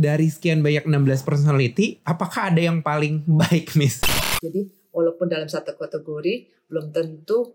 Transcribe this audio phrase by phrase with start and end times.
[0.00, 4.00] dari sekian banyak 16 personality, apakah ada yang paling baik, Miss?
[4.40, 7.52] Jadi walaupun dalam satu kategori belum tentu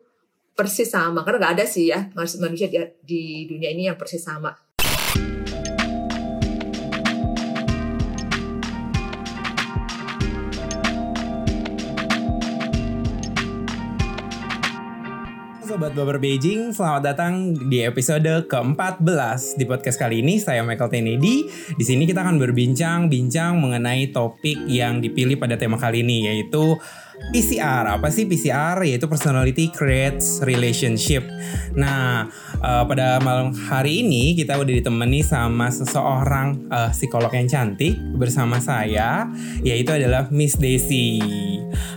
[0.56, 4.54] persis sama karena nggak ada sih ya manusia di, di dunia ini yang persis sama.
[15.76, 20.40] Sobat Babar Beijing, selamat datang di episode ke-14 di podcast kali ini.
[20.40, 21.52] Saya Michael Kennedy.
[21.52, 26.80] Di sini kita akan berbincang-bincang mengenai topik yang dipilih pada tema kali ini yaitu
[27.34, 27.98] PCR.
[28.00, 28.80] Apa sih PCR?
[28.84, 31.26] Yaitu Personality Creates Relationship.
[31.76, 32.30] Nah,
[32.64, 38.62] uh, pada malam hari ini kita udah ditemani sama seseorang uh, psikolog yang cantik bersama
[38.64, 39.28] saya,
[39.66, 41.20] yaitu adalah Miss Desi.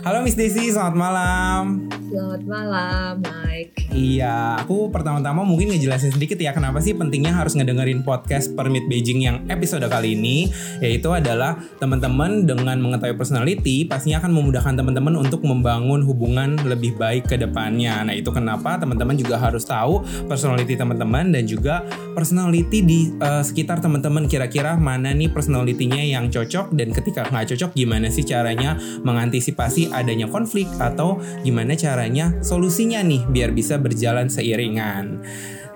[0.03, 1.87] Halo Miss Desi, selamat malam.
[2.09, 3.93] Selamat malam, Mike.
[3.93, 9.21] Iya, aku pertama-tama mungkin ngejelasin sedikit ya kenapa sih pentingnya harus ngedengerin podcast Permit Beijing
[9.25, 10.49] yang episode kali ini,
[10.81, 17.29] yaitu adalah teman-teman dengan mengetahui personality pastinya akan memudahkan teman-teman untuk membangun hubungan lebih baik
[17.29, 18.01] ke depannya.
[18.01, 21.85] Nah, itu kenapa teman-teman juga harus tahu personality teman-teman dan juga
[22.17, 27.71] personality di uh, sekitar teman-teman kira-kira mana nih personalitinya yang cocok dan ketika nggak cocok
[27.77, 34.31] gimana sih caranya mengantisipasi adanya konflik atau gimana cara caranya solusinya nih biar bisa berjalan
[34.31, 35.19] seiringan.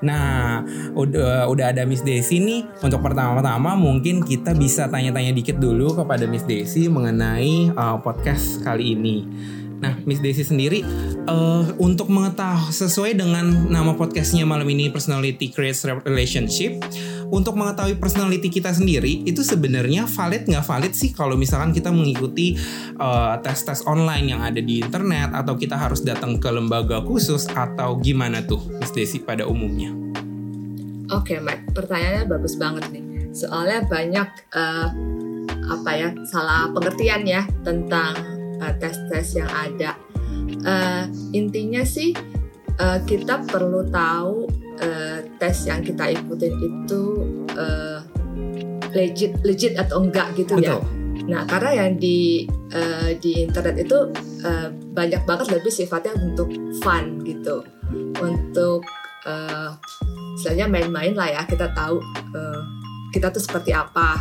[0.04, 0.62] Nah,
[0.94, 2.68] udah udah ada Miss Desi nih.
[2.84, 9.00] Untuk pertama-tama mungkin kita bisa tanya-tanya dikit dulu kepada Miss Desi mengenai uh, podcast kali
[9.00, 9.18] ini.
[9.84, 10.80] Nah, Miss Desi sendiri
[11.28, 16.80] uh, untuk mengetahui sesuai dengan nama podcastnya malam ini Personality Creates Relationship,
[17.28, 22.56] untuk mengetahui personality kita sendiri itu sebenarnya valid nggak valid sih kalau misalkan kita mengikuti
[22.96, 28.00] uh, tes-tes online yang ada di internet atau kita harus datang ke lembaga khusus atau
[28.00, 29.92] gimana tuh Miss Desi pada umumnya?
[31.12, 33.04] Oke, okay, Mike, pertanyaannya bagus banget nih.
[33.36, 34.88] Soalnya banyak uh,
[35.64, 38.33] apa ya salah pengertian ya tentang
[38.80, 40.00] tes-tes yang ada.
[40.64, 42.16] Uh, intinya sih
[42.80, 44.48] uh, kita perlu tahu
[44.80, 47.04] uh, tes yang kita ikutin itu
[47.54, 48.00] uh,
[48.94, 50.80] legit legit atau enggak gitu ya.
[50.80, 50.82] Betul.
[50.82, 51.02] ya.
[51.24, 53.98] Nah karena yang di uh, di internet itu
[54.44, 56.50] uh, banyak banget lebih sifatnya untuk
[56.82, 57.64] fun gitu,
[58.18, 58.82] untuk
[59.26, 59.78] uh,
[60.34, 62.02] misalnya main-main lah ya kita tahu
[62.34, 62.62] uh,
[63.14, 64.18] kita tuh seperti apa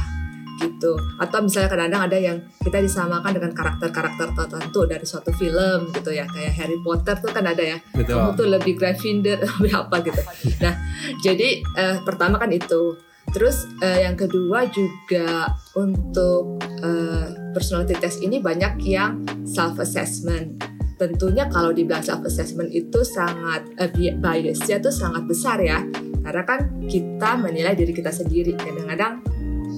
[0.61, 0.93] gitu.
[1.17, 6.29] Atau misalnya kadang-kadang ada yang kita disamakan dengan karakter-karakter tertentu dari suatu film gitu ya.
[6.29, 7.79] Kayak Harry Potter tuh kan ada ya.
[7.95, 8.19] Betul.
[8.19, 10.21] kamu tuh lebih Gryffindor lebih apa gitu.
[10.61, 10.75] Nah
[11.23, 12.99] jadi eh, pertama kan itu.
[13.33, 15.49] Terus eh, yang kedua juga
[15.79, 23.03] untuk eh, personality test ini banyak yang self assessment tentunya kalau dibilang self assessment itu
[23.03, 25.83] sangat uh, biasnya tuh sangat besar ya.
[26.23, 28.55] Karena kan kita menilai diri kita sendiri.
[28.55, 29.27] Kadang-kadang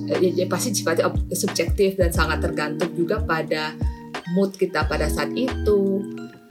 [0.08, 3.72] ya, ya pasti sifatnya subjektif dan sangat tergantung juga pada
[4.32, 6.00] mood kita pada saat itu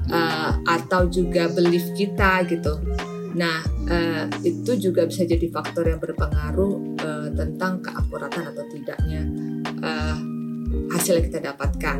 [0.09, 2.79] uh, atau juga belief kita gitu.
[3.33, 9.21] Nah uh, itu juga bisa jadi faktor yang berpengaruh uh, tentang keakuratan atau tidaknya
[9.81, 10.17] uh,
[10.93, 11.99] hasil yang kita dapatkan.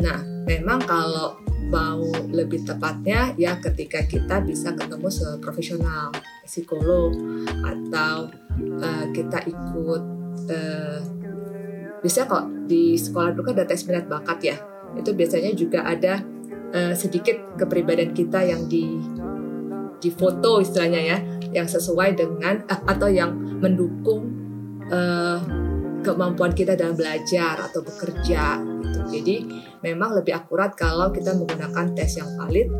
[0.00, 1.38] Nah memang kalau
[1.70, 2.02] mau
[2.34, 6.10] lebih tepatnya ya ketika kita bisa ketemu seprofesional
[6.42, 7.14] psikolog
[7.62, 8.26] atau
[8.82, 10.19] uh, kita ikut
[10.50, 10.98] uh,
[12.02, 14.56] biasanya kok di sekolah dulu kan ada tes minat bakat ya
[14.98, 16.18] itu biasanya juga ada
[16.74, 18.98] uh, sedikit kepribadian kita yang di
[20.00, 21.18] di foto istilahnya ya
[21.52, 24.32] yang sesuai dengan uh, atau yang mendukung
[24.88, 25.38] uh,
[26.00, 28.56] kemampuan kita dalam belajar atau bekerja
[28.88, 29.00] gitu.
[29.20, 29.36] Jadi
[29.84, 32.72] memang lebih akurat kalau kita menggunakan tes yang valid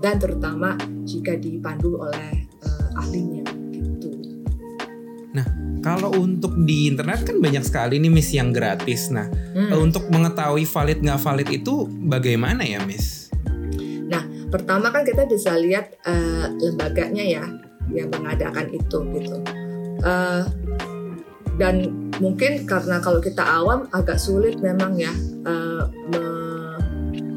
[0.00, 3.53] dan terutama jika dipandu oleh uh, ahlinya.
[5.84, 9.12] Kalau untuk di internet kan banyak sekali nih Miss yang gratis.
[9.12, 9.68] Nah, hmm.
[9.76, 13.28] untuk mengetahui valid nggak valid itu bagaimana ya Miss?
[14.08, 17.44] Nah, pertama kan kita bisa lihat uh, lembaganya ya
[17.92, 19.36] yang mengadakan itu gitu.
[20.00, 20.48] Uh,
[21.60, 25.12] dan mungkin karena kalau kita awam agak sulit memang ya
[25.44, 26.24] uh, me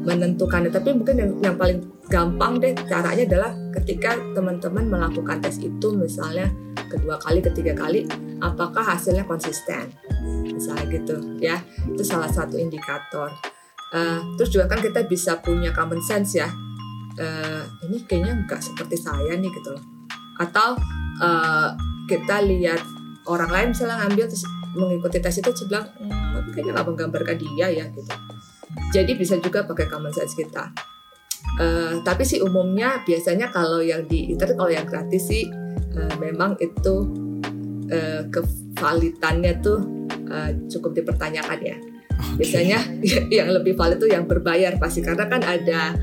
[0.08, 0.72] menentukannya.
[0.72, 6.48] Tapi mungkin yang, yang paling gampang deh caranya adalah ketika teman-teman melakukan tes itu misalnya
[6.88, 8.08] kedua kali, ketiga kali,
[8.38, 9.90] apakah hasilnya konsisten,
[10.46, 13.30] misalnya gitu ya, itu salah satu indikator.
[13.88, 16.48] Uh, terus juga kan kita bisa punya common sense ya,
[17.16, 19.84] uh, ini kayaknya nggak seperti saya nih gitu loh,
[20.36, 20.76] atau
[21.24, 21.72] uh,
[22.04, 22.84] kita lihat
[23.24, 24.44] orang lain misalnya ngambil terus
[24.76, 28.12] mengikuti tes itu, bilang, hmm, kayaknya nggak menggambarkan dia ya gitu.
[28.92, 30.68] Jadi bisa juga pakai common sense kita.
[31.56, 35.48] Uh, tapi sih umumnya biasanya kalau yang di internet kalau yang gratis sih
[35.96, 37.08] uh, memang itu
[37.88, 39.78] uh, kevalitannya tuh
[40.30, 41.76] uh, cukup dipertanyakan ya.
[41.78, 42.34] Okay.
[42.40, 42.78] Biasanya
[43.42, 45.94] yang lebih valid itu yang berbayar pasti karena kan ada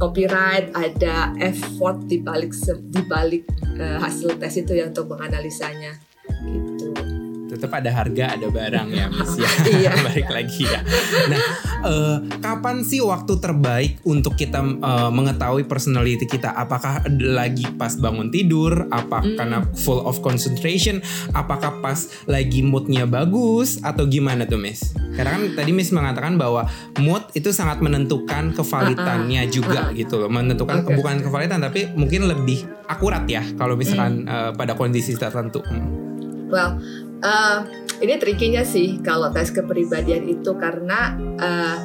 [0.00, 2.52] copyright, ada effort di balik
[2.90, 3.44] di balik
[3.78, 5.94] uh, hasil tes itu ya untuk menganalisanya
[6.42, 7.11] gitu
[7.52, 9.92] tetap ada harga ada barang ya Miss ya iya.
[10.08, 10.80] balik lagi ya
[11.28, 11.40] nah
[11.84, 18.32] uh, kapan sih waktu terbaik untuk kita uh, mengetahui personality kita apakah lagi pas bangun
[18.32, 19.36] tidur apa mm.
[19.36, 21.04] karena full of concentration
[21.36, 26.64] apakah pas lagi moodnya bagus atau gimana tuh Miss karena kan tadi Miss mengatakan bahwa
[27.04, 29.52] mood itu sangat menentukan kevalitannya uh -uh.
[29.52, 29.98] juga uh -uh.
[29.98, 30.96] gitu loh menentukan okay.
[30.96, 34.32] bukan kevalitan tapi mungkin lebih akurat ya kalau misalkan mm.
[34.32, 36.50] uh, pada kondisi tertentu hmm.
[36.52, 36.76] well
[37.22, 37.58] uh,
[38.02, 41.78] ini trikinya sih kalau tes kepribadian itu karena uh,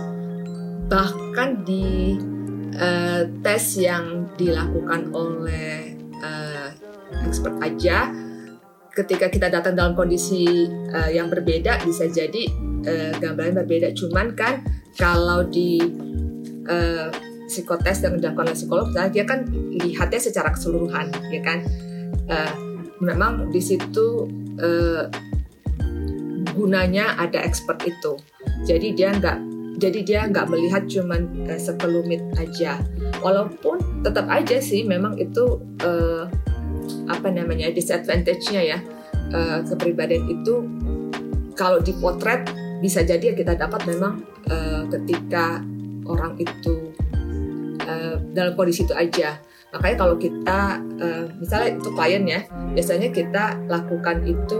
[0.89, 2.17] bahkan di
[2.75, 6.69] uh, tes yang dilakukan oleh uh,
[7.23, 8.09] expert aja
[8.97, 12.49] ketika kita datang dalam kondisi uh, yang berbeda bisa jadi
[12.85, 13.93] uh, gambaran berbeda.
[13.93, 14.65] Cuman kan
[14.97, 15.77] kalau di
[16.65, 17.13] uh,
[17.45, 19.45] psikotes yang dilakukan psikolog dia kan
[19.77, 21.61] lihatnya secara keseluruhan ya kan?
[22.27, 22.53] Uh,
[22.97, 24.25] memang di situ
[24.61, 25.07] uh,
[26.57, 28.17] gunanya ada expert itu.
[28.65, 29.37] Jadi dia nggak
[29.77, 32.81] jadi dia nggak melihat cuman uh, sekelumit aja.
[33.21, 36.25] Walaupun tetap aja sih memang itu uh,
[37.07, 38.79] apa namanya disadvantage-nya ya
[39.31, 40.63] uh, kepribadian itu
[41.57, 42.47] kalau dipotret
[42.79, 45.65] bisa jadi kita dapat memang uh, ketika
[46.05, 46.93] orang itu
[47.83, 49.41] uh, dalam kondisi itu aja.
[49.75, 52.41] Makanya kalau kita uh, misalnya itu klien ya,
[52.71, 54.59] biasanya kita lakukan itu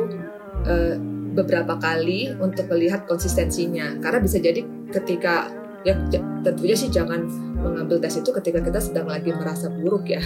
[0.68, 0.96] uh,
[1.38, 4.02] beberapa kali untuk melihat konsistensinya.
[4.04, 5.48] Karena bisa jadi ketika
[5.86, 5.96] ya
[6.44, 7.24] tentunya sih jangan
[7.64, 10.20] mengambil tes itu ketika kita sedang lagi merasa buruk ya.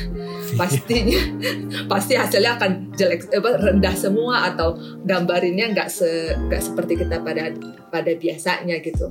[0.58, 1.22] Pastinya
[1.92, 4.74] pasti hasilnya akan jelek eh, rendah semua atau
[5.06, 7.54] gambarinnya nggak se nggak seperti kita pada
[7.94, 9.06] pada biasanya gitu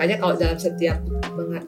[0.00, 0.96] makanya kalau dalam setiap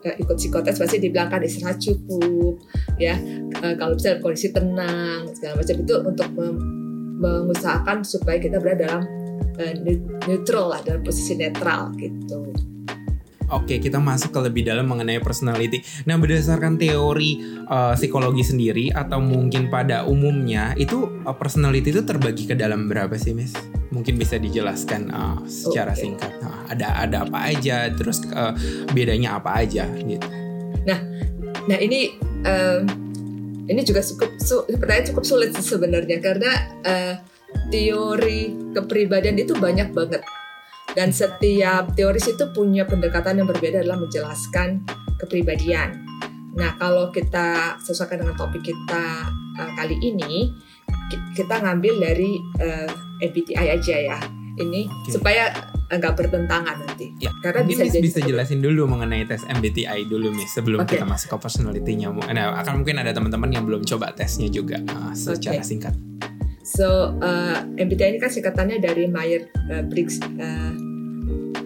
[0.08, 2.64] eh, ikut psikotes pasti dibilang kan istirahat cukup
[2.96, 3.12] ya
[3.61, 6.29] eh, kalau bisa kondisi tenang segala macam itu untuk
[7.20, 9.02] mengusahakan supaya kita berada dalam
[9.61, 9.75] uh,
[10.25, 12.71] neutral lah dalam posisi netral gitu.
[13.52, 15.84] Oke, kita masuk ke lebih dalam mengenai personality.
[16.08, 22.49] Nah, berdasarkan teori uh, psikologi sendiri atau mungkin pada umumnya itu uh, personality itu terbagi
[22.49, 23.52] ke dalam berapa sih, Miss?
[23.93, 26.08] Mungkin bisa dijelaskan uh, secara okay.
[26.08, 26.32] singkat.
[26.40, 28.56] Nah, ada ada apa aja, terus uh,
[28.96, 30.28] bedanya apa aja gitu.
[30.88, 30.99] Nah,
[31.69, 32.16] nah ini
[32.49, 32.81] uh,
[33.69, 36.52] ini juga cukup su pertanyaan cukup sulit sebenarnya karena
[36.88, 37.14] uh,
[37.69, 40.25] teori kepribadian itu banyak banget
[40.92, 44.84] dan setiap teoris itu punya pendekatan yang berbeda dalam menjelaskan
[45.16, 46.04] kepribadian.
[46.52, 49.04] Nah, kalau kita sesuaikan dengan topik kita
[49.56, 50.52] uh, kali ini,
[51.32, 52.92] kita ngambil dari uh,
[53.24, 54.20] MBTI aja ya.
[54.52, 55.16] Ini okay.
[55.16, 55.48] supaya
[55.88, 57.08] nggak bertentangan nanti.
[57.20, 61.00] Ya, Karena bisa jadi bisa jelasin dulu mengenai tes MBTI dulu nih sebelum okay.
[61.00, 62.12] kita masuk ke personality-nya.
[62.12, 65.64] Nah, akan mungkin ada teman-teman yang belum coba tesnya juga uh, secara okay.
[65.64, 65.96] singkat.
[66.62, 69.82] So uh, MBTI ini kan singkatannya dari Meyer uh,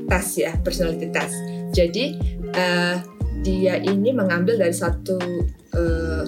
[0.06, 1.34] Test ya personality test.
[1.74, 2.16] Jadi
[2.54, 2.96] uh,
[3.42, 5.18] dia ini mengambil dari satu
[5.76, 6.24] uh,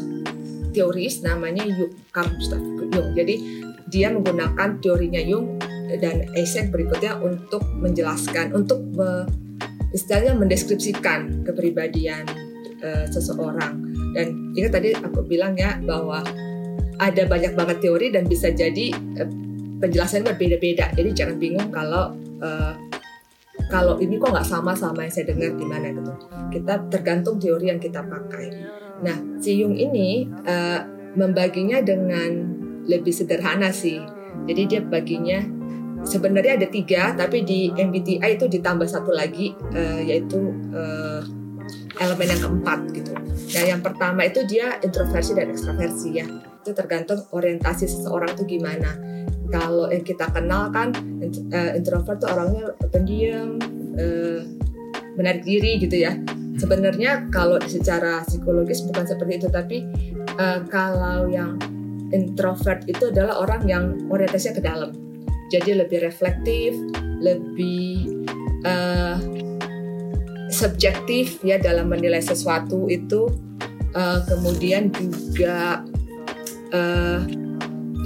[0.70, 3.14] teoris namanya Jung, Carl Gustav Jung.
[3.16, 5.56] Jadi dia menggunakan teorinya Jung
[5.98, 9.24] dan Eysenck berikutnya untuk menjelaskan, untuk me,
[9.96, 12.28] istilahnya mendeskripsikan kepribadian
[12.84, 13.80] uh, seseorang.
[14.12, 16.20] Dan ingat tadi aku bilang ya bahwa
[16.98, 19.30] ada banyak banget teori dan bisa jadi uh,
[19.80, 20.92] penjelasannya berbeda-beda.
[20.92, 22.12] Jadi jangan bingung kalau
[22.44, 22.76] uh,
[23.68, 26.12] kalau ini kok nggak sama sama yang saya dengar di mana gitu.
[26.52, 28.46] Kita tergantung teori yang kita pakai.
[29.04, 30.80] Nah, si Jung ini uh,
[31.14, 32.56] membaginya dengan
[32.88, 34.00] lebih sederhana sih.
[34.48, 35.44] Jadi dia baginya
[36.02, 40.40] sebenarnya ada tiga, tapi di MBTI itu ditambah satu lagi uh, yaitu
[40.72, 41.20] uh,
[42.00, 43.12] elemen yang keempat gitu.
[43.54, 46.26] Nah, yang pertama itu dia introversi dan ekstraversi ya
[46.68, 48.92] itu tergantung orientasi seseorang itu gimana
[49.48, 50.92] kalau yang kita kenal kan
[51.52, 53.56] uh, introvert tuh orangnya pendiam
[53.96, 54.40] uh,
[55.16, 56.16] menarik diri gitu ya.
[56.58, 59.86] Sebenarnya kalau secara psikologis bukan seperti itu tapi
[60.38, 61.56] uh, kalau yang
[62.10, 64.90] introvert itu adalah orang yang orientasinya ke dalam.
[65.48, 66.76] Jadi lebih reflektif
[67.18, 68.24] lebih
[68.62, 69.18] uh,
[70.48, 73.28] subjektif ya dalam menilai sesuatu itu
[73.92, 75.84] uh, kemudian juga
[76.72, 77.20] uh,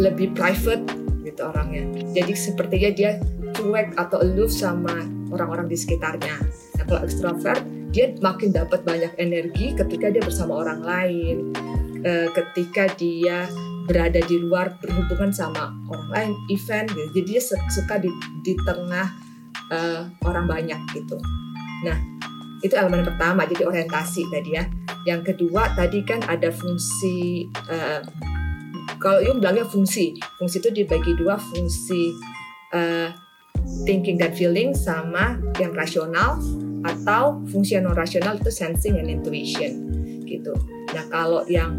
[0.01, 1.02] lebih private
[1.33, 1.89] gitu orangnya.
[2.13, 3.11] Jadi sepertinya dia
[3.57, 6.37] cuek atau aloof sama orang-orang di sekitarnya.
[6.79, 11.53] Nah kalau extrovert dia makin dapat banyak energi ketika dia bersama orang lain,
[12.05, 13.49] uh, ketika dia
[13.85, 17.09] berada di luar berhubungan sama orang lain, event, gitu.
[17.19, 18.09] jadi dia suka di,
[18.47, 19.09] di tengah
[19.69, 21.19] uh, orang banyak gitu.
[21.83, 21.99] Nah,
[22.63, 24.65] itu elemen pertama jadi orientasi tadi ya.
[25.03, 28.01] Yang kedua tadi kan ada fungsi uh,
[29.03, 30.15] kalau Jung bilangnya fungsi.
[30.39, 32.15] Fungsi itu dibagi dua, fungsi
[32.71, 33.11] uh,
[33.83, 36.39] thinking dan feeling sama yang rasional
[36.83, 39.91] atau fungsi non rasional itu sensing and intuition
[40.27, 40.55] gitu.
[40.95, 41.75] Nah kalau yang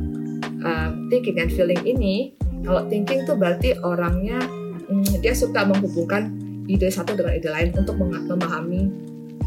[0.63, 4.39] uh, thinking and feeling ini, kalau thinking itu berarti orangnya
[4.87, 6.31] hmm, dia suka menghubungkan
[6.67, 8.87] ide satu dengan ide lain untuk memahami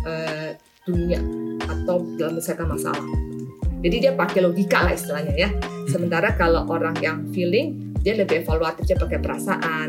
[0.05, 0.53] uh,
[0.85, 1.21] dunia
[1.65, 3.36] atau dalam menyelesaikan masalah.
[3.85, 5.51] Jadi dia pakai logika lah istilahnya ya.
[5.53, 5.89] Hmm.
[5.89, 9.89] Sementara kalau orang yang feeling dia lebih evaluatif dia pakai perasaan,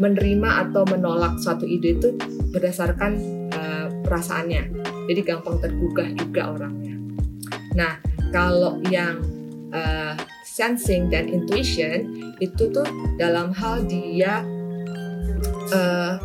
[0.00, 2.16] menerima atau menolak suatu ide itu
[2.50, 3.12] berdasarkan
[3.52, 4.62] uh, perasaannya.
[5.04, 6.96] Jadi gampang tergugah juga orangnya.
[7.76, 8.00] Nah
[8.32, 9.20] kalau yang
[9.76, 12.86] uh, sensing dan intuition itu tuh
[13.20, 14.40] dalam hal dia
[15.74, 16.16] uh,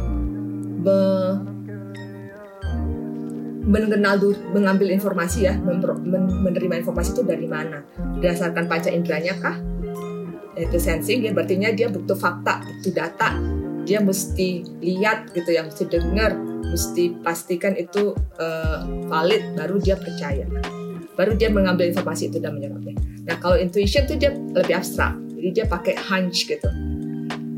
[3.70, 4.18] mengenal
[4.50, 7.86] mengambil informasi ya menerima informasi itu dari mana?
[8.18, 9.58] Berdasarkan panca inderanya kah?
[10.58, 13.38] Itu sensing ya berarti dia butuh fakta butuh data.
[13.86, 16.34] Dia mesti lihat gitu yang mesti dengar
[16.70, 20.50] mesti pastikan itu uh, valid baru dia percaya.
[21.14, 22.98] Baru dia mengambil informasi itu dan menyerapnya.
[23.30, 26.70] Nah kalau intuition itu dia lebih abstrak jadi dia pakai hunch gitu.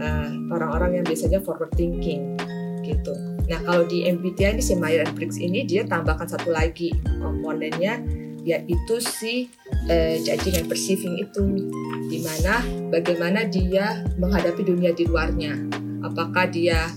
[0.02, 2.36] Uh, orang-orang yang biasanya forward thinking
[2.82, 3.14] gitu
[3.52, 8.00] Nah kalau di MBTI ini si Myers Briggs ini dia tambahkan satu lagi komponennya
[8.48, 9.52] yaitu si
[9.92, 11.68] uh, judging and perceiving itu
[12.08, 15.60] di mana bagaimana dia menghadapi dunia di luarnya.
[16.00, 16.88] Apakah dia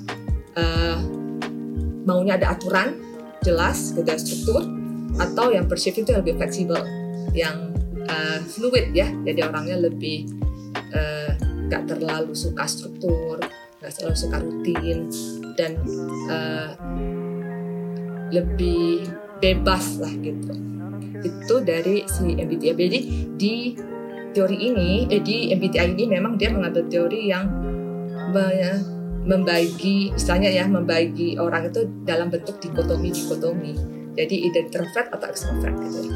[0.54, 1.02] uh,
[2.06, 3.02] maunya ada aturan
[3.42, 4.62] jelas ada struktur
[5.18, 6.80] atau yang perceiving itu lebih fleksibel
[7.34, 7.74] yang
[8.06, 9.10] uh, fluid ya.
[9.26, 10.30] Jadi orangnya lebih
[10.94, 11.34] uh,
[11.66, 13.42] gak terlalu suka struktur
[13.84, 15.12] gak terlalu suka rutin
[15.54, 15.78] dan
[16.28, 16.74] uh,
[18.34, 19.06] lebih
[19.38, 20.54] bebas lah gitu.
[21.24, 23.00] Itu dari si MBTI jadi
[23.38, 23.54] di
[24.34, 27.46] teori ini eh, di MBTI ini memang dia mengambil teori yang
[28.34, 28.46] me
[29.24, 33.72] membagi istilahnya ya membagi orang itu dalam bentuk dikotomi dikotomi.
[34.14, 36.12] Jadi introvert atau extrovert gitu.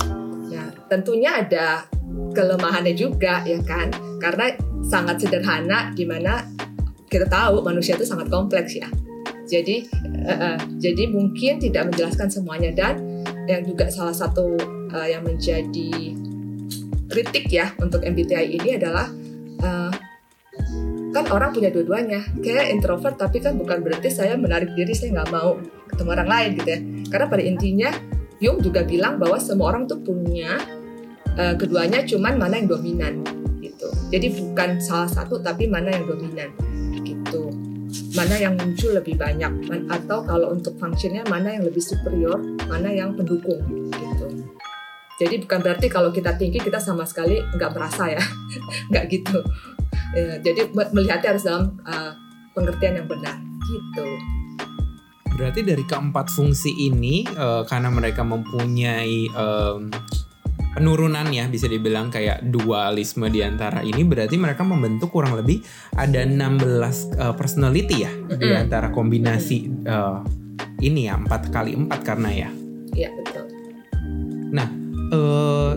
[0.53, 1.89] Nah tentunya ada
[2.37, 3.91] kelemahannya juga ya kan?
[4.21, 4.53] Karena
[4.85, 6.45] sangat sederhana di mana
[7.09, 8.87] kita tahu manusia itu sangat kompleks ya
[9.49, 9.89] jadi
[10.29, 12.71] uh, jadi mungkin tidak menjelaskan semuanya.
[12.77, 14.55] Dan yang juga salah satu
[14.93, 16.15] uh, yang menjadi
[17.09, 19.09] kritik ya untuk MBTI ini adalah
[19.65, 19.93] uh,
[21.17, 22.29] kan orang punya dua-duanya.
[22.45, 25.57] Kayak introvert tapi kan bukan berarti saya menarik diri saya nggak mau
[25.89, 26.81] ketemu orang lain gitu ya.
[27.09, 27.91] Karena pada intinya
[28.39, 30.61] Jung juga bilang bahwa semua orang tuh punya
[31.35, 33.25] uh, keduanya cuman mana yang dominan
[33.65, 33.89] gitu.
[34.13, 36.55] Jadi bukan salah satu tapi mana yang dominan
[38.19, 39.53] mana yang muncul lebih banyak
[39.87, 43.63] atau kalau untuk fungsinya mana yang lebih superior mana yang pendukung
[43.95, 44.27] gitu.
[45.19, 48.23] Jadi bukan berarti kalau kita tinggi kita sama sekali nggak merasa ya
[48.91, 49.39] nggak gitu.
[50.19, 52.13] Ya, jadi melihatnya harus dalam uh,
[52.59, 54.07] pengertian yang benar gitu.
[55.39, 59.87] Berarti dari keempat fungsi ini uh, karena mereka mempunyai um,
[60.79, 65.59] penurunan ya bisa dibilang kayak dualisme di antara ini berarti mereka membentuk kurang lebih
[65.99, 66.87] ada 16 uh,
[67.19, 68.39] eh, personality ya mm -hmm.
[68.39, 70.23] di antara kombinasi uh,
[70.79, 72.51] ini ya empat kali empat karena ya.
[72.95, 73.45] Iya betul.
[74.55, 74.69] Nah
[75.11, 75.75] uh,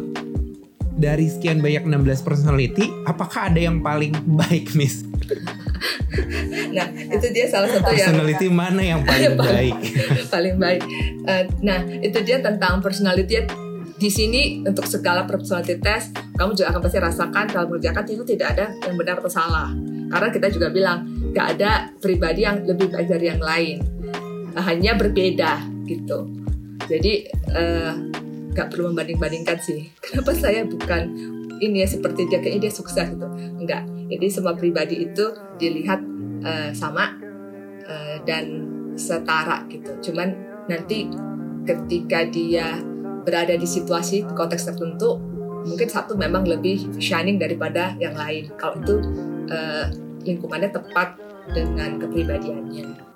[0.94, 5.02] dari sekian banyak 16 personality apakah ada yang paling baik Miss?
[6.78, 9.76] nah itu dia salah satu personality yang personality mana yang paling baik
[10.34, 10.82] paling baik
[11.26, 13.44] uh, nah itu dia tentang personality
[14.02, 18.58] di sini untuk segala personality test kamu juga akan pasti rasakan dalam mengerjakan itu tidak
[18.58, 19.70] ada yang benar atau salah.
[20.10, 21.06] Karena kita juga bilang
[21.38, 23.78] gak ada pribadi yang lebih baik dari yang lain.
[24.58, 26.34] Hanya berbeda gitu.
[26.90, 27.94] Jadi uh,
[28.58, 29.94] gak perlu membanding-bandingkan sih.
[30.04, 31.14] Kenapa saya bukan
[31.62, 33.30] ini ya seperti dia kayaknya dia sukses gitu.
[33.62, 36.04] Enggak jadi semua pribadi itu dilihat
[36.44, 37.16] uh, sama
[37.86, 38.66] uh, dan
[38.98, 40.12] setara gitu.
[40.12, 40.36] Cuman
[40.68, 41.06] nanti
[41.64, 42.91] ketika dia
[43.22, 45.22] berada di situasi konteks tertentu
[45.66, 48.96] mungkin satu memang lebih shining daripada yang lain kalau itu
[49.50, 49.94] uh,
[50.26, 51.18] lingkungannya tepat
[51.54, 53.12] dengan kepribadiannya.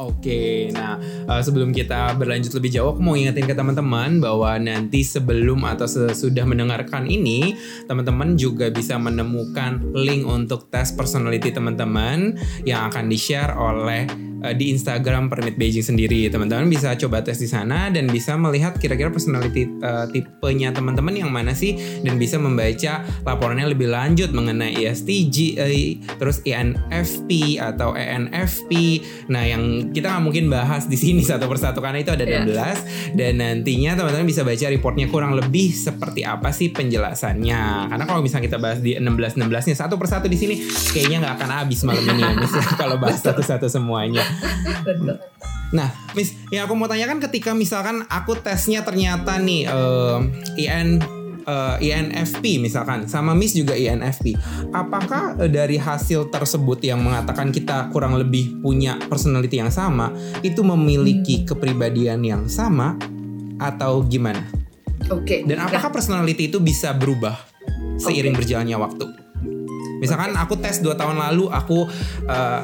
[0.00, 0.96] Oke, nah
[1.28, 5.84] uh, sebelum kita berlanjut lebih jauh, aku mau ingetin ke teman-teman bahwa nanti sebelum atau
[5.84, 7.52] sesudah mendengarkan ini,
[7.84, 12.32] teman-teman juga bisa menemukan link untuk tes personality teman-teman
[12.64, 14.08] yang akan di-share oleh
[14.44, 16.28] uh, di Instagram Permit Beijing sendiri.
[16.28, 21.32] Teman-teman bisa coba tes di sana dan bisa melihat kira-kira personality uh, tipenya teman-teman yang
[21.32, 25.72] mana sih dan bisa membaca laporannya lebih lanjut mengenai ESTJ, uh,
[26.20, 29.00] terus ENFP atau ENFP.
[29.32, 32.76] Nah, yang kita nggak mungkin bahas di sini satu persatu karena itu ada 16 yeah.
[33.16, 37.88] dan nantinya teman-teman bisa baca reportnya kurang lebih seperti apa sih penjelasannya.
[37.88, 40.54] Karena kalau misalnya kita bahas di 16 16-nya satu persatu di sini
[40.92, 42.34] kayaknya nggak akan habis malam ini ya,
[42.80, 44.22] kalau bahas satu-satu semuanya.
[45.74, 50.22] Nah, Miss, yang aku mau tanyakan ketika misalkan aku tesnya ternyata nih uh,
[50.54, 51.02] IN
[51.44, 54.38] uh, INFP misalkan sama Miss juga INFP.
[54.72, 60.12] Apakah uh, dari hasil tersebut yang mengatakan kita kurang lebih punya personality yang sama
[60.46, 61.46] itu memiliki hmm.
[61.50, 62.94] kepribadian yang sama
[63.60, 64.46] atau gimana?
[65.12, 65.24] Oke.
[65.26, 65.40] Okay.
[65.44, 65.94] Dan apakah nah.
[65.94, 67.36] personality itu bisa berubah
[68.00, 68.40] seiring okay.
[68.40, 69.06] berjalannya waktu?
[70.00, 71.88] Misalkan aku tes 2 tahun lalu aku
[72.28, 72.60] uh,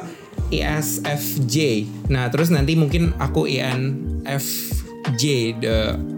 [0.51, 1.87] ISFJ.
[2.11, 5.23] Nah, terus nanti mungkin aku INFJ
[5.63, 5.75] de,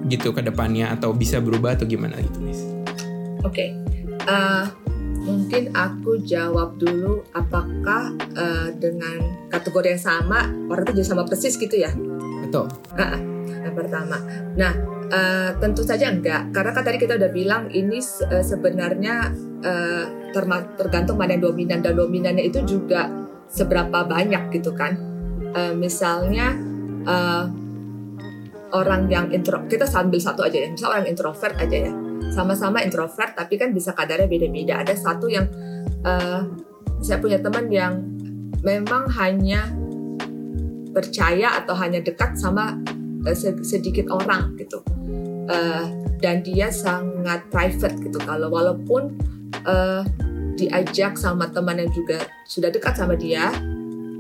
[0.10, 2.60] gitu ke depannya atau bisa berubah atau gimana gitu, Miss?
[3.46, 3.54] Oke.
[3.54, 3.70] Okay.
[4.24, 4.64] Uh, eh,
[5.24, 11.56] mungkin aku jawab dulu apakah uh, dengan kategori yang sama orang itu jadi sama persis
[11.56, 11.94] gitu ya?
[12.44, 12.68] Betul.
[12.98, 13.20] Uh,
[13.64, 14.20] yang pertama.
[14.60, 14.74] Nah,
[15.14, 19.32] uh, tentu saja enggak karena kan tadi kita udah bilang ini uh, sebenarnya
[19.64, 20.06] uh,
[20.76, 24.96] tergantung mana yang dominan dan dominannya itu juga seberapa banyak gitu kan.
[25.54, 26.58] Uh, misalnya
[27.06, 27.46] uh,
[28.74, 30.70] orang yang intro kita sambil satu aja ya.
[30.74, 31.94] Misal orang introvert aja ya.
[32.34, 34.82] Sama-sama introvert tapi kan bisa kadarnya beda-beda.
[34.82, 35.46] Ada satu yang
[36.04, 36.42] uh,
[37.04, 38.02] saya punya teman yang
[38.64, 39.70] memang hanya
[40.94, 42.80] percaya atau hanya dekat sama
[43.64, 44.82] sedikit orang gitu.
[45.44, 48.16] Uh, dan dia sangat private gitu.
[48.24, 49.20] Kalau walaupun
[49.68, 50.08] uh,
[50.68, 53.52] diajak sama teman yang juga sudah dekat sama dia.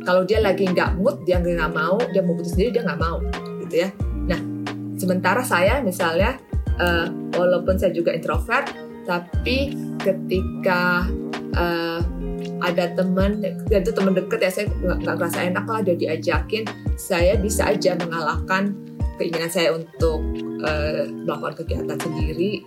[0.03, 3.23] Kalau dia lagi nggak mood dia nggak mau dia mau putus sendiri dia nggak mau
[3.63, 3.89] gitu ya.
[4.27, 4.39] Nah
[4.99, 6.37] sementara saya misalnya
[6.79, 8.71] uh, walaupun saya juga introvert
[9.03, 11.07] tapi ketika
[11.55, 11.99] uh,
[12.63, 16.63] ada teman itu teman deket ya saya nggak ngerasa enak lah dia diajakin
[16.95, 18.75] saya bisa aja mengalahkan
[19.19, 20.23] keinginan saya untuk
[20.63, 22.63] uh, melakukan kegiatan sendiri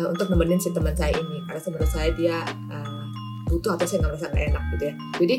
[0.00, 1.44] uh, untuk nemenin si teman saya ini.
[1.44, 2.40] Karena menurut saya dia
[2.72, 3.04] uh,
[3.52, 4.94] butuh atau saya nggak merasa gak enak gitu ya.
[5.20, 5.36] Jadi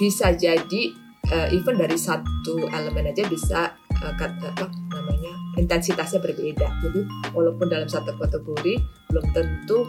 [0.00, 0.82] bisa jadi
[1.30, 3.60] uh, even dari satu elemen aja bisa
[4.02, 6.66] uh, apa namanya intensitasnya berbeda.
[6.82, 8.74] Jadi walaupun dalam satu kategori
[9.12, 9.86] belum tentu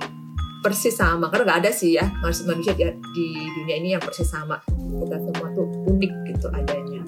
[0.62, 1.34] persis sama.
[1.34, 3.26] Karena nggak ada sih ya manusia di, di
[3.58, 4.62] dunia ini yang persis sama.
[4.70, 7.02] Kita semua tuh unik gitu adanya.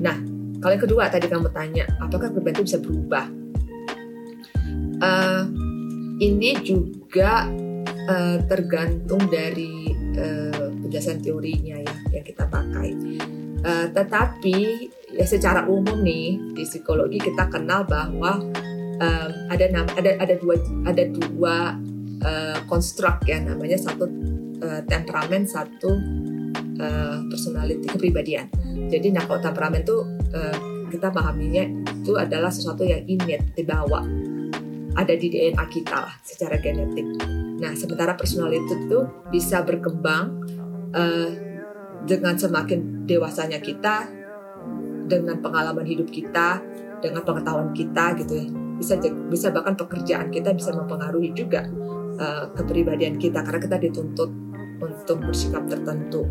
[0.00, 0.16] Nah
[0.58, 3.26] kalau yang kedua tadi kamu tanya apakah perbedaan itu bisa berubah?
[4.98, 5.67] Uh,
[6.18, 7.46] ini juga
[8.10, 12.90] uh, tergantung dari uh, penjelasan teorinya ya yang kita pakai.
[13.58, 18.38] Uh, tetapi ya secara umum nih di psikologi kita kenal bahwa
[19.02, 19.66] um, ada
[19.98, 20.54] ada ada dua
[20.86, 21.54] ada dua
[22.22, 24.06] uh, konstruk ya namanya satu
[24.62, 25.90] uh, temperamen satu
[26.78, 28.46] uh, personality kepribadian.
[28.88, 29.96] Jadi nah kalau temperamen itu
[30.34, 30.56] uh,
[30.88, 31.66] kita pahaminya
[32.00, 34.00] itu adalah sesuatu yang innate dibawa
[34.98, 37.06] ada di DNA kita lah secara genetik.
[37.62, 40.42] Nah, sementara personality itu bisa berkembang
[40.90, 41.30] uh,
[42.02, 44.10] dengan semakin dewasanya kita,
[45.06, 46.58] dengan pengalaman hidup kita,
[46.98, 48.46] dengan pengetahuan kita gitu ya.
[48.78, 48.94] Bisa
[49.30, 51.66] bisa bahkan pekerjaan kita bisa mempengaruhi juga
[52.18, 54.30] uh, kepribadian kita karena kita dituntut
[54.78, 56.26] untuk bersikap tertentu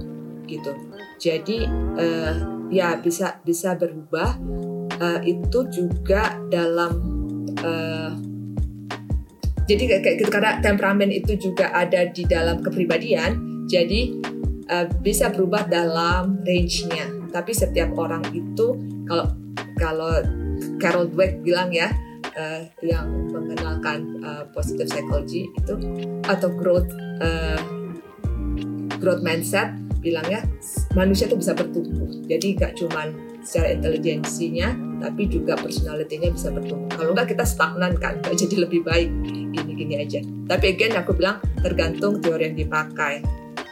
[0.48, 0.72] gitu.
[1.20, 2.36] Jadi uh,
[2.68, 4.36] ya bisa bisa berubah.
[4.98, 6.90] Uh, itu juga dalam
[7.62, 8.10] uh,
[9.68, 13.36] jadi kayak gitu karena temperamen itu juga ada di dalam kepribadian
[13.68, 14.16] jadi
[14.72, 17.08] uh, bisa berubah dalam range-nya.
[17.32, 19.28] Tapi setiap orang itu kalau
[19.76, 20.24] kalau
[20.80, 21.92] Carol Dweck bilang ya
[22.40, 25.74] uh, yang mengenalkan uh, positive psychology itu
[26.26, 26.88] atau growth
[27.20, 27.60] uh,
[28.98, 30.48] growth mindset bilangnya
[30.96, 32.08] manusia itu bisa bertumbuh.
[32.26, 36.92] Jadi gak cuman secara intelijensinya tapi juga personalitinya bisa bertumbuh.
[36.92, 39.08] Kalau enggak kita stagnan kan gak jadi lebih baik.
[39.56, 40.20] Gini-gini aja.
[40.52, 43.24] Tapi again aku bilang tergantung teori yang dipakai.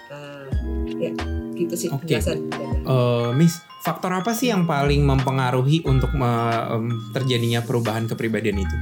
[0.07, 0.47] Uh,
[0.95, 1.11] ya
[1.59, 2.21] gitu sih okay.
[2.21, 2.47] penjelasan.
[2.87, 6.31] Uh, Miss faktor apa sih yang paling mempengaruhi untuk me,
[6.71, 8.77] um, terjadinya perubahan kepribadian itu?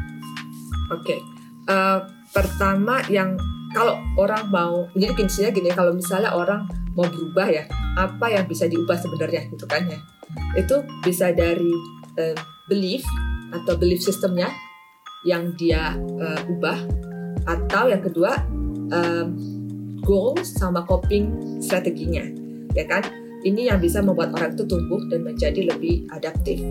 [0.94, 1.18] Oke.
[1.18, 1.20] Okay.
[1.72, 3.40] uh, eh, pertama yang
[3.74, 7.66] kalau orang mau jadi kuncinya gini kalau misalnya orang mau berubah ya
[7.98, 9.50] apa yang bisa diubah sebenarnya?
[9.50, 9.98] Gitu kan ya
[10.56, 11.72] itu bisa dari
[12.20, 12.38] uh,
[12.70, 13.04] belief
[13.54, 14.50] atau belief sistemnya
[15.24, 16.80] yang dia uh, ubah
[17.44, 18.40] atau yang kedua
[18.92, 19.28] um,
[20.04, 22.24] goals sama coping strateginya
[22.76, 23.04] ya kan
[23.44, 26.64] ini yang bisa membuat orang itu tumbuh dan menjadi lebih adaptif.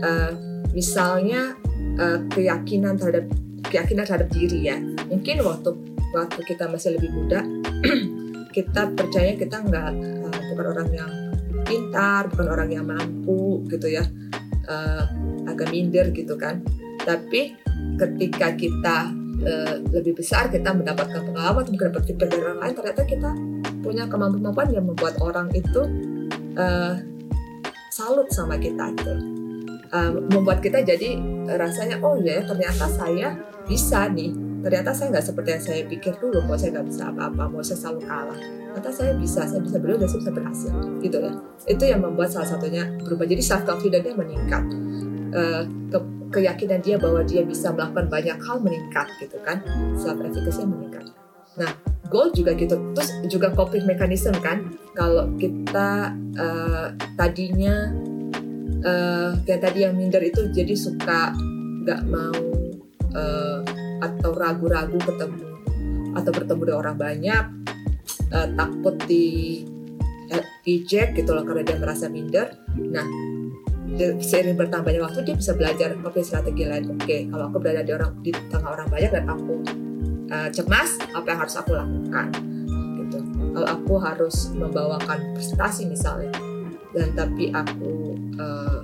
[0.00, 0.32] Uh,
[0.70, 1.58] misalnya
[1.98, 3.26] uh, keyakinan terhadap
[3.66, 4.78] keyakinan terhadap diri ya.
[5.10, 5.74] Mungkin waktu
[6.14, 7.42] waktu kita masih lebih muda,
[8.56, 11.10] kita percaya kita nggak uh, bukan orang yang
[11.66, 14.06] pintar, bukan orang yang mampu gitu ya,
[14.70, 15.04] uh,
[15.50, 16.62] agak minder gitu kan.
[17.02, 17.58] Tapi
[17.98, 19.10] ketika kita
[19.42, 23.30] uh, lebih besar, kita mendapatkan pengalaman, mungkin dapat feedback dari orang lain, ternyata kita
[23.82, 25.82] punya kemampuan yang membuat orang itu
[26.56, 26.94] uh,
[27.90, 29.14] salut sama kita gitu.
[29.94, 31.14] Uh, membuat kita jadi
[31.46, 33.38] rasanya oh ya ternyata saya
[33.70, 37.46] bisa nih ternyata saya nggak seperti yang saya pikir dulu mau saya nggak bisa apa-apa
[37.46, 38.38] mau saya selalu kalah.
[38.74, 41.32] Ternyata saya bisa saya bisa berdua dan saya bisa berhasil gitu ya.
[41.70, 43.30] Itu yang membuat salah satunya berubah.
[43.30, 44.64] Jadi self confidence-nya meningkat.
[45.30, 45.98] Uh, ke,
[46.34, 49.62] keyakinan dia bahwa dia bisa melakukan banyak hal meningkat gitu kan.
[49.94, 51.14] Self efficacy meningkat.
[51.62, 51.70] Nah
[52.10, 52.74] goal juga gitu.
[52.90, 54.66] Terus juga coping mechanism kan.
[54.98, 56.10] Kalau kita
[56.42, 57.94] uh, tadinya
[58.82, 61.38] uh, yang tadi yang minder itu jadi suka
[61.86, 62.34] nggak mau
[63.14, 65.44] uh, atau ragu-ragu ketemu
[66.16, 67.44] atau bertemu dengan orang banyak
[68.32, 69.62] uh, takut di
[70.66, 72.50] eject gitu loh karena dia merasa minder.
[72.74, 73.06] Nah
[73.96, 78.12] seiring bertambahnya waktu dia bisa belajar oke strategi lain oke kalau aku berada di orang
[78.20, 79.62] di tengah orang banyak dan aku
[80.28, 82.26] uh, cemas apa yang harus aku lakukan?
[82.98, 83.18] Gitu.
[83.54, 86.34] Kalau aku harus membawakan presentasi misalnya
[86.92, 88.75] dan tapi aku uh,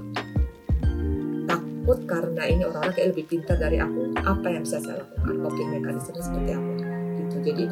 [1.93, 4.17] takut karena ini orang-orang kayak lebih pintar dari aku.
[4.25, 5.35] Apa yang bisa saya lakukan?
[5.45, 6.73] Coping mekanisme seperti apa?
[7.21, 7.37] Gitu.
[7.45, 7.65] Jadi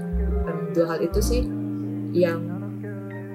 [0.45, 1.43] um, dua hal itu sih
[2.13, 2.41] yang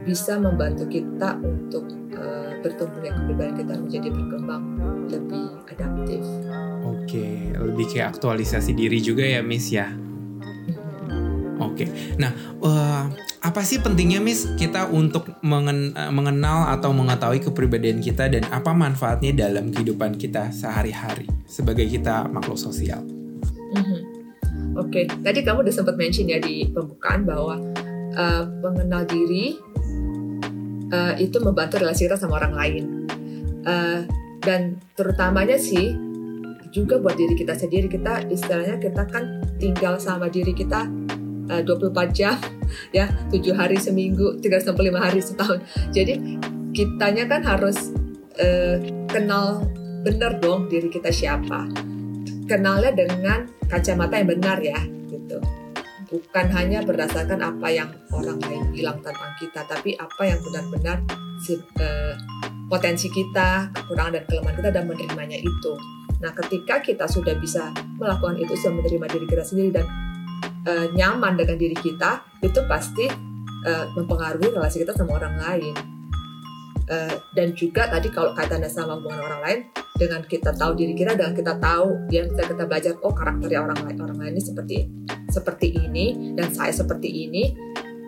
[0.05, 4.63] bisa membantu kita untuk uh, bertumbuhnya kepribadian kita menjadi berkembang
[5.09, 6.21] lebih adaptif.
[6.85, 7.25] Oke,
[7.57, 9.89] lebih kayak aktualisasi diri juga ya, Miss ya.
[11.55, 11.89] Oke,
[12.21, 12.29] nah
[12.61, 13.09] uh,
[13.45, 19.45] apa sih pentingnya Miss kita untuk mengen mengenal atau mengetahui kepribadian kita dan apa manfaatnya
[19.45, 23.05] dalam kehidupan kita sehari-hari sebagai kita makhluk sosial?
[23.77, 23.99] Mm-hmm.
[24.81, 25.21] Oke, okay.
[25.21, 27.61] tadi kamu udah sempat mention ya di pembukaan bahwa
[28.17, 29.61] uh, mengenal diri
[30.89, 32.83] uh, itu membantu relasi kita sama orang lain
[33.69, 34.01] uh,
[34.41, 35.93] dan terutamanya sih
[36.73, 40.89] juga buat diri kita sendiri kita istilahnya kita kan tinggal sama diri kita
[41.49, 42.37] uh, 24 jam
[42.91, 45.59] ya tujuh hari seminggu 365 hari setahun.
[45.93, 46.41] Jadi
[46.75, 47.93] kitanya kan harus
[48.41, 48.77] uh,
[49.09, 49.63] kenal
[50.05, 51.65] benar dong diri kita siapa.
[52.45, 54.77] Kenalnya dengan kacamata yang benar ya
[55.09, 55.41] gitu.
[56.05, 61.01] Bukan hanya berdasarkan apa yang orang lain bilang tentang kita tapi apa yang benar-benar
[61.81, 62.13] uh,
[62.69, 65.73] potensi kita kekurangan dan kelemahan kita dan menerimanya itu.
[66.21, 69.85] Nah ketika kita sudah bisa melakukan itu sudah menerima diri kita sendiri dan
[70.67, 73.05] uh, nyaman dengan diri kita itu pasti
[73.65, 75.75] uh, mempengaruhi relasi kita sama orang lain.
[76.85, 79.59] Uh, dan juga tadi kalau kaitannya sama hubungan orang lain
[79.97, 83.79] dengan kita tahu diri kita dengan kita tahu dia kita kita belajar oh karakternya orang
[83.89, 84.77] lain orang lain ini seperti
[85.33, 87.57] seperti ini dan saya seperti ini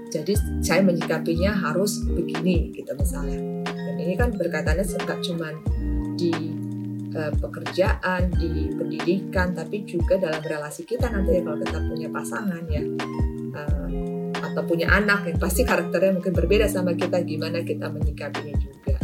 [0.08, 3.40] jadi saya menyikapinya harus begini gitu misalnya.
[3.68, 5.52] Dan ini kan berkaitannya tidak cuma
[6.16, 6.57] di
[7.14, 12.64] uh, pekerjaan di pendidikan tapi juga dalam relasi kita nanti ya kalau kita punya pasangan
[12.68, 12.84] ya
[13.56, 13.88] uh,
[14.38, 18.96] atau punya anak yang pasti karakternya mungkin berbeda sama kita gimana kita menyikapinya juga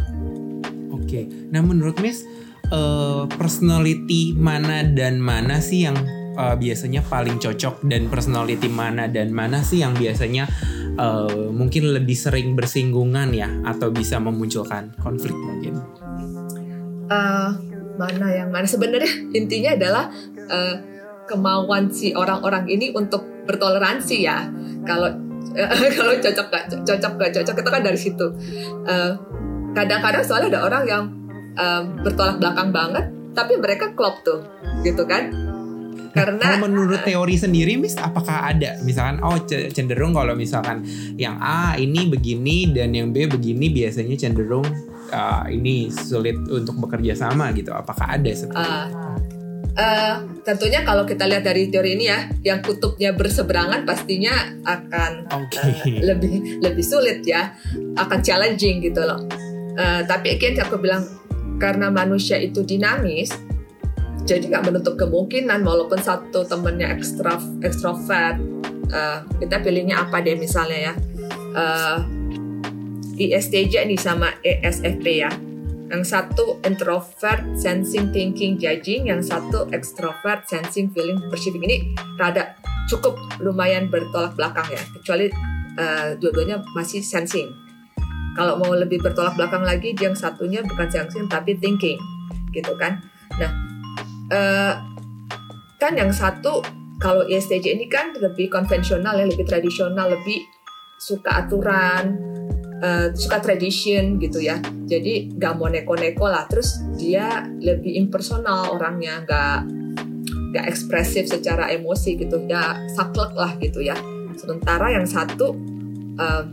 [0.93, 1.29] oke okay.
[1.53, 2.25] nah menurut Miss
[2.73, 5.97] uh, personality mana dan mana sih yang
[6.37, 10.49] uh, biasanya paling cocok dan personality mana dan mana sih yang biasanya
[10.97, 15.81] uh, mungkin lebih sering bersinggungan ya atau bisa memunculkan konflik mungkin?
[17.11, 17.53] Uh,
[17.99, 20.05] mana yang mana sebenarnya intinya adalah
[20.49, 20.75] uh,
[21.29, 24.49] kemauan si orang-orang ini untuk bertoleransi ya.
[24.83, 25.09] Kalau
[25.53, 28.27] uh, kalau cocok gak cocok gak cocok itu kan dari situ.
[29.73, 31.03] kadang-kadang uh, soalnya ada orang yang
[31.57, 34.45] um, bertolak belakang banget tapi mereka klop tuh
[34.85, 35.33] gitu kan
[36.13, 40.85] karena kalau menurut teori sendiri mis apakah ada misalkan oh cenderung kalau misalkan
[41.17, 44.65] yang A ini begini dan yang B begini biasanya cenderung
[45.13, 47.69] uh, ini sulit untuk bekerja sama gitu.
[47.69, 48.89] Apakah ada seperti uh,
[49.77, 54.33] uh, tentunya kalau kita lihat dari teori ini ya yang kutubnya berseberangan pastinya
[54.65, 55.61] akan okay.
[55.61, 57.53] uh, lebih lebih sulit ya.
[57.93, 59.21] Akan challenging gitu loh.
[59.77, 61.05] Uh, tapi again aku bilang
[61.61, 63.33] karena manusia itu dinamis
[64.23, 68.39] jadi nggak menutup kemungkinan walaupun satu temennya ekstra ekstrovert
[68.93, 70.93] uh, kita pilihnya apa deh misalnya ya.
[71.53, 71.97] Uh, eh,
[73.17, 75.31] ISTJ nih sama ESFP ya.
[75.93, 79.09] Yang satu introvert sensing thinking judging.
[79.09, 81.61] Yang satu extrovert sensing feeling perceiving.
[81.65, 81.77] Ini
[82.17, 82.57] rada
[82.89, 84.81] cukup lumayan bertolak belakang ya.
[84.97, 85.29] Kecuali
[85.77, 87.53] uh, dua-duanya masih sensing.
[88.33, 92.01] Kalau mau lebih bertolak belakang lagi yang satunya bukan sensing tapi thinking.
[92.49, 92.97] Gitu kan?
[93.37, 93.51] Nah
[94.33, 94.73] uh,
[95.77, 96.63] kan yang satu
[96.97, 100.39] kalau ESTJ ini kan lebih konvensional ya lebih tradisional lebih
[100.95, 102.15] suka aturan
[102.83, 104.59] uh, suka tradition gitu ya.
[104.85, 106.45] Jadi nggak mau neko-neko lah.
[106.51, 109.57] Terus dia lebih impersonal orangnya nggak
[110.53, 112.43] nggak ekspresif secara emosi gitu.
[112.45, 113.95] Ya saklek lah gitu ya.
[114.35, 115.55] Sementara yang satu
[116.19, 116.43] uh,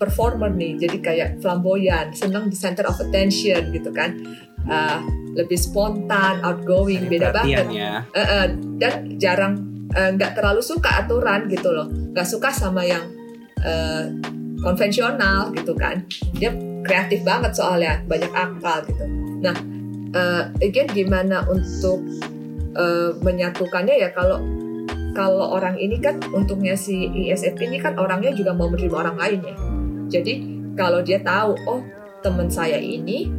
[0.00, 0.80] performer nih.
[0.80, 4.16] Jadi kayak flamboyan senang di center of attention gitu kan.
[4.66, 4.98] Uh,
[5.36, 7.68] lebih spontan outgoing beda banget.
[7.70, 8.02] ya.
[8.02, 8.46] uh, uh,
[8.80, 9.54] dan jarang
[9.94, 11.86] nggak uh, terlalu suka aturan gitu loh.
[11.86, 13.04] Nggak suka sama yang
[13.62, 14.10] uh,
[14.60, 16.04] konvensional gitu kan
[16.36, 16.52] dia
[16.84, 19.04] kreatif banget soalnya banyak akal gitu
[19.42, 19.56] nah
[20.16, 22.00] uh, again gimana untuk
[22.76, 24.40] uh, menyatukannya ya kalau
[25.16, 29.40] kalau orang ini kan untungnya si ISFP ini kan orangnya juga mau menerima orang lain
[29.40, 29.56] ya.
[30.20, 30.34] Jadi
[30.76, 31.80] kalau dia tahu oh
[32.20, 33.32] teman saya ini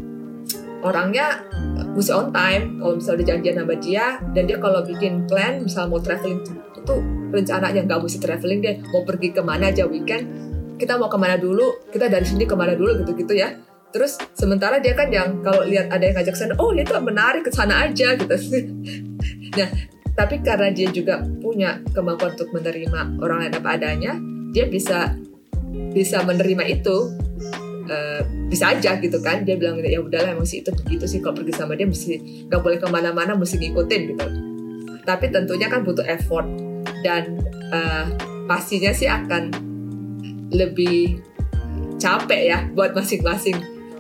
[0.82, 1.45] orangnya
[1.93, 5.86] mesti on time kalau misalnya udah janjian sama dia dan dia kalau bikin plan misal
[5.86, 6.41] mau traveling
[6.73, 6.95] itu
[7.34, 10.30] rencananya nggak mesti traveling dia mau pergi ke mana aja weekend
[10.78, 13.58] kita mau ke mana dulu kita dari sini ke mana dulu gitu gitu ya.
[13.92, 17.52] Terus sementara dia kan yang kalau lihat ada yang ngajak sana oh itu menarik ke
[17.52, 18.36] sana aja gitu.
[19.58, 19.70] Nah
[20.18, 24.13] tapi karena dia juga punya kemampuan untuk menerima orang lain apa adanya
[24.50, 25.13] dia bisa
[25.94, 27.13] bisa menerima itu
[27.90, 29.46] uh, bisa aja gitu kan.
[29.46, 32.62] Dia bilang ya udahlah emang sih itu begitu sih kalau pergi sama dia mesti nggak
[32.62, 34.28] boleh ke mana-mana mesti ngikutin gitu.
[35.06, 36.46] Tapi tentunya kan butuh effort
[37.02, 37.40] dan
[37.72, 38.06] uh,
[38.50, 39.54] pastinya sih akan
[40.51, 41.19] lebih
[41.97, 43.57] capek ya buat masing-masing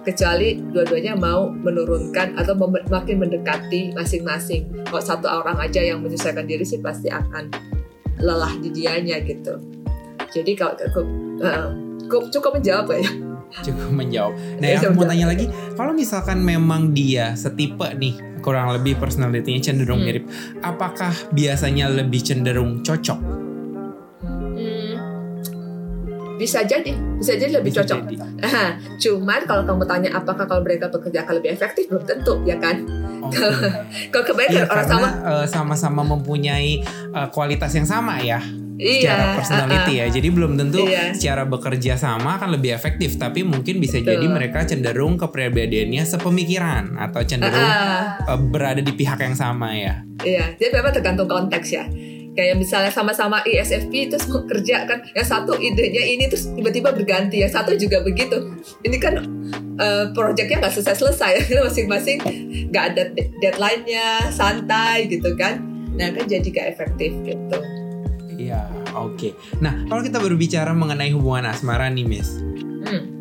[0.07, 2.55] kecuali dua-duanya mau menurunkan atau
[2.87, 4.87] makin mendekati masing-masing.
[4.87, 7.51] Kalau satu orang aja yang menyesuaikan diri sih pasti akan
[8.23, 9.59] lelah di dianya gitu.
[10.31, 11.07] Jadi kalau cukup,
[11.43, 11.75] uh,
[12.31, 13.03] cukup menjawab ya.
[13.63, 14.35] Cukup menjawab.
[14.59, 15.47] Nah, yang mau tanya lagi,
[15.79, 20.07] kalau misalkan memang dia setipe nih, kurang lebih personalitinya cenderung hmm.
[20.07, 20.25] mirip,
[20.59, 23.46] apakah biasanya lebih cenderung cocok
[26.37, 27.99] bisa jadi, bisa jadi lebih bisa cocok.
[28.05, 28.15] Jadi.
[29.03, 32.85] Cuman kalau kamu tanya apakah kalau mereka bekerja akan lebih efektif, belum tentu ya kan.
[33.27, 33.49] Okay.
[34.13, 38.39] kalau kebanyakan ya, orang sama uh, sama-sama mempunyai uh, kualitas yang sama ya.
[38.77, 40.13] Iya, secara personality uh, uh, ya.
[40.13, 41.09] Jadi belum tentu iya.
[41.09, 44.21] secara bekerja sama akan lebih efektif, tapi mungkin bisa Betul.
[44.21, 50.05] jadi mereka cenderung kepribadiannya sepemikiran atau cenderung uh, uh, berada di pihak yang sama ya.
[50.21, 51.89] Iya, jadi memang tergantung konteks ya
[52.37, 55.01] kayak misalnya sama-sama ISFP itu semua kerja kan.
[55.17, 57.41] Yang satu idenya ini terus tiba-tiba berganti.
[57.41, 58.53] Yang satu juga begitu.
[58.85, 59.13] Ini kan
[59.81, 61.49] uh, proyeknya nggak selesai-selesai.
[61.65, 62.17] Masing-masing
[62.69, 63.03] nggak ada
[63.41, 65.65] deadline-nya santai gitu kan.
[65.97, 67.57] Nah kan jadi gak efektif gitu.
[68.37, 69.17] Iya oke.
[69.17, 69.31] Okay.
[69.57, 72.37] nah kalau kita berbicara mengenai hubungan asmara nih Miss.
[72.85, 73.16] Hmm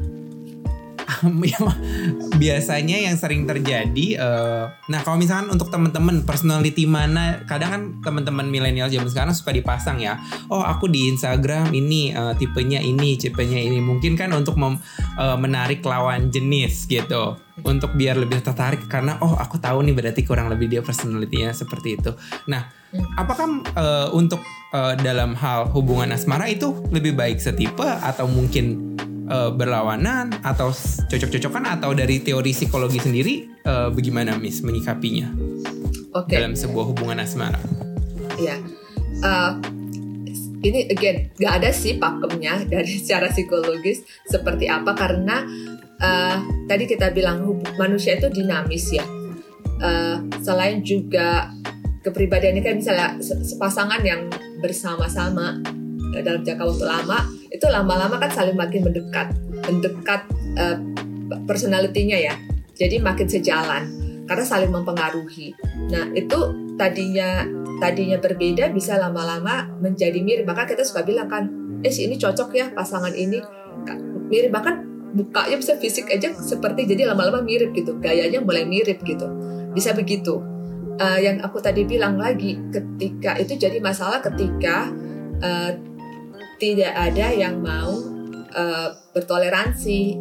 [2.42, 8.46] biasanya yang sering terjadi uh, nah kalau misalkan untuk teman-teman personality mana kadang kan teman-teman
[8.48, 10.18] milenial zaman sekarang suka dipasang ya.
[10.48, 13.78] Oh aku di Instagram ini uh, tipenya ini tipenya ini.
[13.82, 14.80] Mungkin kan untuk mem,
[15.16, 17.36] uh, menarik lawan jenis gitu.
[17.64, 21.96] Untuk biar lebih tertarik karena oh aku tahu nih berarti kurang lebih dia personalitinya seperti
[21.96, 22.12] itu.
[22.48, 22.68] Nah
[23.16, 24.40] apakah uh, untuk
[24.72, 28.95] uh, dalam hal hubungan asmara itu lebih baik setipe atau mungkin
[29.28, 30.70] uh, berlawanan atau
[31.06, 33.34] cocok-cocokan atau dari teori psikologi sendiri
[33.66, 35.30] uh, bagaimana Miss menyikapinya
[36.14, 36.40] okay.
[36.40, 37.60] dalam sebuah hubungan asmara?
[38.40, 38.56] Ya,
[39.24, 39.58] uh,
[40.64, 45.44] ini again nggak ada sih pakemnya dari secara psikologis seperti apa karena
[46.00, 46.36] uh,
[46.66, 47.44] tadi kita bilang
[47.76, 49.04] manusia itu dinamis ya.
[49.76, 51.52] Uh, selain juga
[52.00, 54.32] kepribadiannya kan misalnya sepasangan yang
[54.64, 55.60] bersama-sama
[56.24, 57.18] dalam jangka waktu lama
[57.50, 59.32] itu lama-lama kan saling makin mendekat
[59.66, 60.26] mendekat
[60.58, 60.76] uh,
[61.46, 62.34] personalitinya ya.
[62.76, 63.82] Jadi makin sejalan
[64.28, 65.56] karena saling mempengaruhi.
[65.88, 66.36] Nah itu
[66.76, 67.46] tadinya
[67.80, 70.44] tadinya berbeda bisa lama-lama menjadi mirip.
[70.44, 71.48] Maka kita suka bilang kan
[71.80, 73.40] eh ini cocok ya pasangan ini.
[74.28, 74.50] Mirip.
[74.52, 74.74] Bahkan
[75.16, 77.96] bukanya bisa fisik aja seperti jadi lama-lama mirip gitu.
[77.96, 79.24] Gayanya mulai mirip gitu.
[79.72, 80.42] Bisa begitu.
[80.96, 84.88] Uh, yang aku tadi bilang lagi ketika itu jadi masalah ketika
[85.44, 85.76] uh,
[86.56, 87.92] tidak ada yang mau
[88.52, 90.16] uh, bertoleransi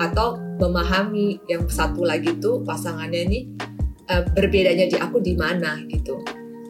[0.00, 3.40] atau memahami yang satu lagi tuh pasangannya ini
[4.10, 6.18] uh, berbedanya di aku di mana gitu.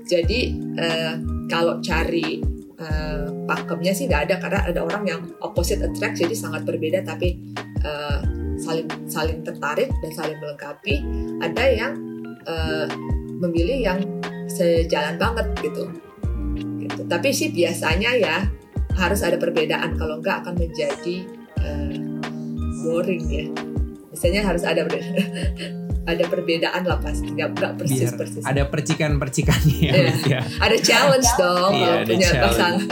[0.04, 1.14] Jadi uh,
[1.48, 2.42] kalau cari
[2.76, 7.40] uh, pakemnya sih nggak ada karena ada orang yang opposite attract jadi sangat berbeda tapi
[7.86, 8.20] uh,
[8.60, 11.00] saling saling tertarik dan saling melengkapi.
[11.40, 11.92] Ada yang
[12.44, 12.86] uh,
[13.40, 13.98] memilih yang
[14.50, 15.88] sejalan banget gitu.
[16.82, 17.00] gitu.
[17.08, 18.36] Tapi sih biasanya ya
[18.94, 21.16] harus ada perbedaan kalau enggak akan menjadi
[21.58, 21.94] uh,
[22.82, 23.46] boring ya
[24.08, 24.86] biasanya harus ada
[26.04, 30.12] ada perbedaan lah pasti nggak nggak persis Biar persis ada percikan-percikannya ya, Iya.
[30.28, 30.40] Ya.
[30.60, 32.44] ada challenge dong Iya, kalau ada punya challenge.
[32.44, 32.88] pasangan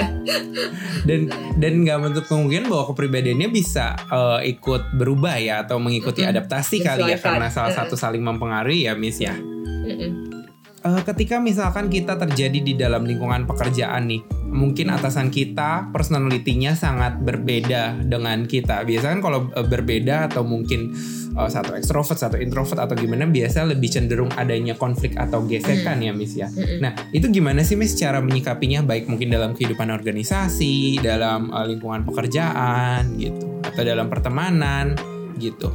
[1.02, 1.20] dan
[1.60, 6.32] dan nggak menutup kemungkinan bahwa kepribadiannya bisa eh, ikut berubah ya atau mengikuti Mm-mm.
[6.32, 7.80] adaptasi kali ya karena salah Mm-mm.
[7.84, 9.36] satu saling mempengaruhi ya Miss ya.
[9.36, 10.41] Mm-mm.
[10.82, 14.18] Eh, ketika misalkan kita terjadi di dalam lingkungan pekerjaan nih,
[14.50, 18.82] mungkin atasan kita personalitinya sangat berbeda dengan kita.
[18.82, 20.90] Biasanya kan kalau eh, berbeda atau mungkin
[21.38, 26.10] eh, satu ekstrovert, satu introvert atau gimana, biasa lebih cenderung adanya konflik atau gesekan ya,
[26.10, 26.50] Miss ya.
[26.50, 26.82] Mm-mm.
[26.82, 32.02] Nah, itu gimana sih Miss cara menyikapinya baik mungkin dalam kehidupan organisasi, dalam eh, lingkungan
[32.02, 34.98] pekerjaan gitu, atau dalam pertemanan
[35.38, 35.70] gitu.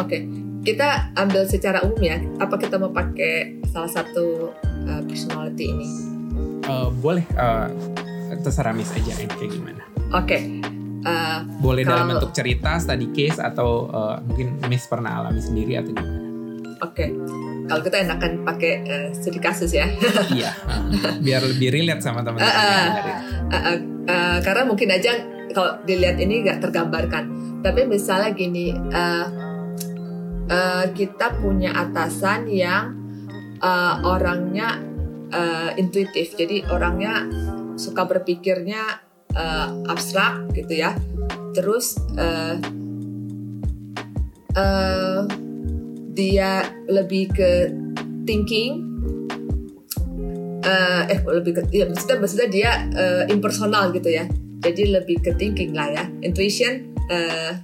[0.00, 0.24] Oke,
[0.68, 2.20] kita ambil secara umum ya.
[2.36, 4.52] Apa kita mau pakai salah satu
[4.84, 5.88] uh, personality ini?
[6.68, 7.68] Eh, boleh eh,
[8.44, 9.82] terserah Miss aja yang kayak gimana.
[10.12, 10.60] Oke,
[11.08, 15.80] uh, Boleh dalam Kalau- bentuk cerita, study case atau eh, mungkin Miss pernah alami sendiri
[15.80, 16.18] atau gimana?
[16.78, 17.06] oke.
[17.68, 19.84] Kalau kita enakan pakai uh, studi kasus ya.
[20.38, 22.48] iya, eh, biar lebih relate sama teman-teman.
[22.48, 23.16] Yang dengerin.
[23.18, 23.76] Uh, uh,
[24.08, 25.12] uh, karena mungkin aja
[25.52, 27.28] kalau dilihat ini nggak tergambarkan.
[27.60, 29.26] Tapi misalnya gini, uh,
[30.50, 32.96] uh, kita punya atasan yang
[33.60, 34.80] uh, orangnya
[35.32, 37.28] uh, intuitif, jadi orangnya
[37.78, 39.00] suka berpikirnya
[39.36, 40.96] uh, abstrak gitu ya.
[41.54, 42.58] Terus uh,
[44.58, 45.22] uh,
[46.12, 47.50] dia lebih ke
[48.26, 48.90] thinking.
[50.58, 54.26] Eh eh lebih ke ya maksudnya maksudnya dia eh, impersonal gitu ya.
[54.58, 56.04] Jadi lebih ke thinking lah ya.
[56.20, 57.56] Intuition eh,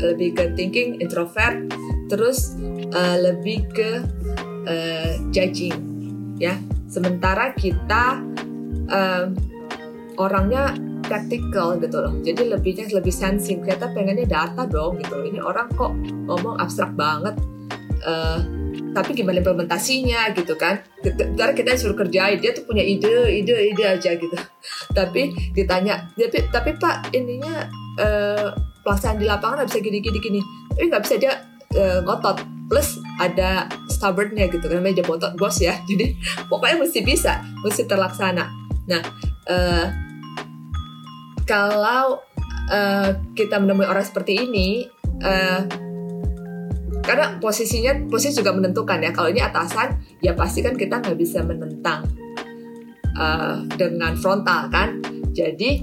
[0.00, 1.68] lebih ke thinking introvert
[2.12, 2.60] terus
[2.92, 3.90] eh, lebih ke
[4.68, 5.72] eh, judging
[6.36, 6.60] ya.
[6.92, 8.20] Sementara kita
[8.92, 9.32] eh,
[10.20, 12.12] orangnya practical gitu loh.
[12.20, 15.96] Jadi lebihnya lebih sensing kita pengennya data dong gitu ini orang kok
[16.28, 17.32] ngomong abstrak banget.
[18.04, 18.40] Eh,
[18.92, 20.84] tapi gimana implementasinya gitu kan.
[21.04, 22.36] Ntar kita suruh kerjain.
[22.44, 24.36] Dia tuh punya ide ide ide aja gitu.
[24.92, 28.48] Tapi ditanya tapi tapi pak ininya eh,
[28.84, 30.40] pelaksanaan di lapangan nggak bisa gini gini gini.
[30.76, 31.14] Tapi nggak bisa.
[31.16, 32.40] Dia eh, ngotot.
[32.70, 35.76] Plus ada stubbornnya gitu kan meja botot bos ya.
[35.90, 36.16] Jadi
[36.48, 38.44] pokoknya mesti bisa mesti terlaksana.
[38.88, 39.02] Nah
[39.48, 39.86] eh,
[41.44, 42.22] kalau
[42.70, 44.86] eh, kita menemui orang seperti ini
[45.20, 45.60] eh,
[47.02, 49.10] karena posisinya posisi juga menentukan ya.
[49.10, 52.06] Kalau ini atasan ya pasti kan kita nggak bisa menentang
[53.18, 55.02] uh, dengan frontal kan.
[55.34, 55.82] Jadi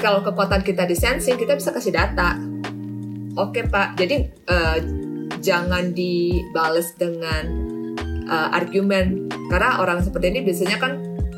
[0.00, 2.40] kalau kekuatan kita di sensing kita bisa kasih data.
[3.36, 4.00] Oke pak.
[4.00, 4.16] Jadi
[4.48, 4.78] uh,
[5.44, 7.44] jangan dibales dengan
[8.24, 9.28] uh, argumen.
[9.52, 10.92] Karena orang seperti ini biasanya kan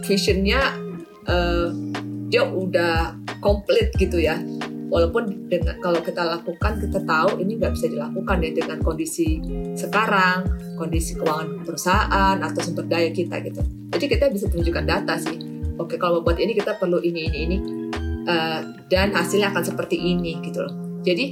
[0.06, 0.60] visionnya
[1.26, 1.74] uh,
[2.30, 4.38] dia udah komplit gitu ya.
[4.86, 9.42] Walaupun dengan kalau kita lakukan kita tahu ini nggak bisa dilakukan ya dengan kondisi
[9.74, 10.46] sekarang
[10.78, 13.66] kondisi keuangan perusahaan atau sumber daya kita gitu.
[13.90, 15.42] Jadi kita bisa tunjukkan data sih.
[15.82, 17.58] Oke kalau buat ini kita perlu ini ini ini.
[18.26, 20.74] Eh, dan hasilnya akan seperti ini gitu loh.
[21.06, 21.30] Jadi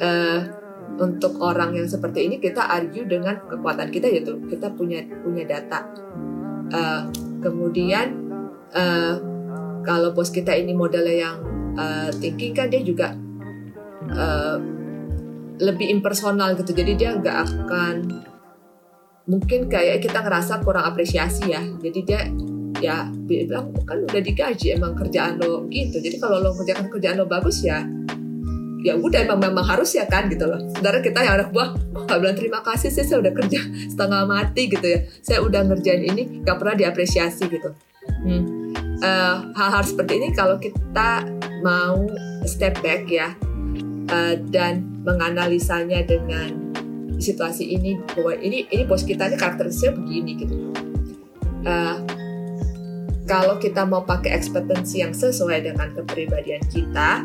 [0.00, 0.40] eh,
[1.00, 5.88] untuk orang yang seperti ini kita argue dengan kekuatan kita yaitu kita punya punya data.
[6.70, 7.02] Eh,
[7.40, 8.06] kemudian
[8.76, 9.14] eh,
[9.80, 11.36] kalau bos kita ini modelnya yang
[11.76, 13.16] uh, thinking kan dia juga
[14.12, 14.60] uh,
[15.60, 16.76] lebih impersonal gitu.
[16.76, 17.96] Jadi dia nggak akan
[19.24, 21.64] mungkin kayak kita ngerasa kurang apresiasi ya.
[21.64, 22.20] Jadi dia
[22.80, 26.00] ya bilang kan udah digaji emang kerjaan lo gitu.
[26.00, 27.84] Jadi kalau lo kerjakan kerjaan lo bagus ya
[28.80, 30.60] ya udah emang memang harus ya kan gitu loh.
[30.72, 33.60] Saudara kita yang anak buah nggak bilang terima kasih sih saya udah kerja
[33.92, 35.00] setengah mati gitu ya.
[35.20, 37.70] Saya udah ngerjain ini nggak pernah diapresiasi gitu.
[38.24, 38.42] Hmm.
[39.00, 41.24] Uh, hal-hal seperti ini kalau kita
[41.64, 42.04] mau
[42.44, 43.32] step back ya
[44.12, 46.68] uh, dan menganalisanya dengan
[47.16, 50.54] situasi ini bahwa ini ini bos kita ini karakteristiknya begini gitu.
[51.64, 52.00] Uh,
[53.30, 57.22] kalau kita mau pakai ekspetensi yang sesuai dengan kepribadian kita,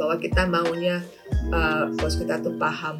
[0.00, 1.04] bahwa kita maunya
[1.52, 2.96] uh, bos kita tuh paham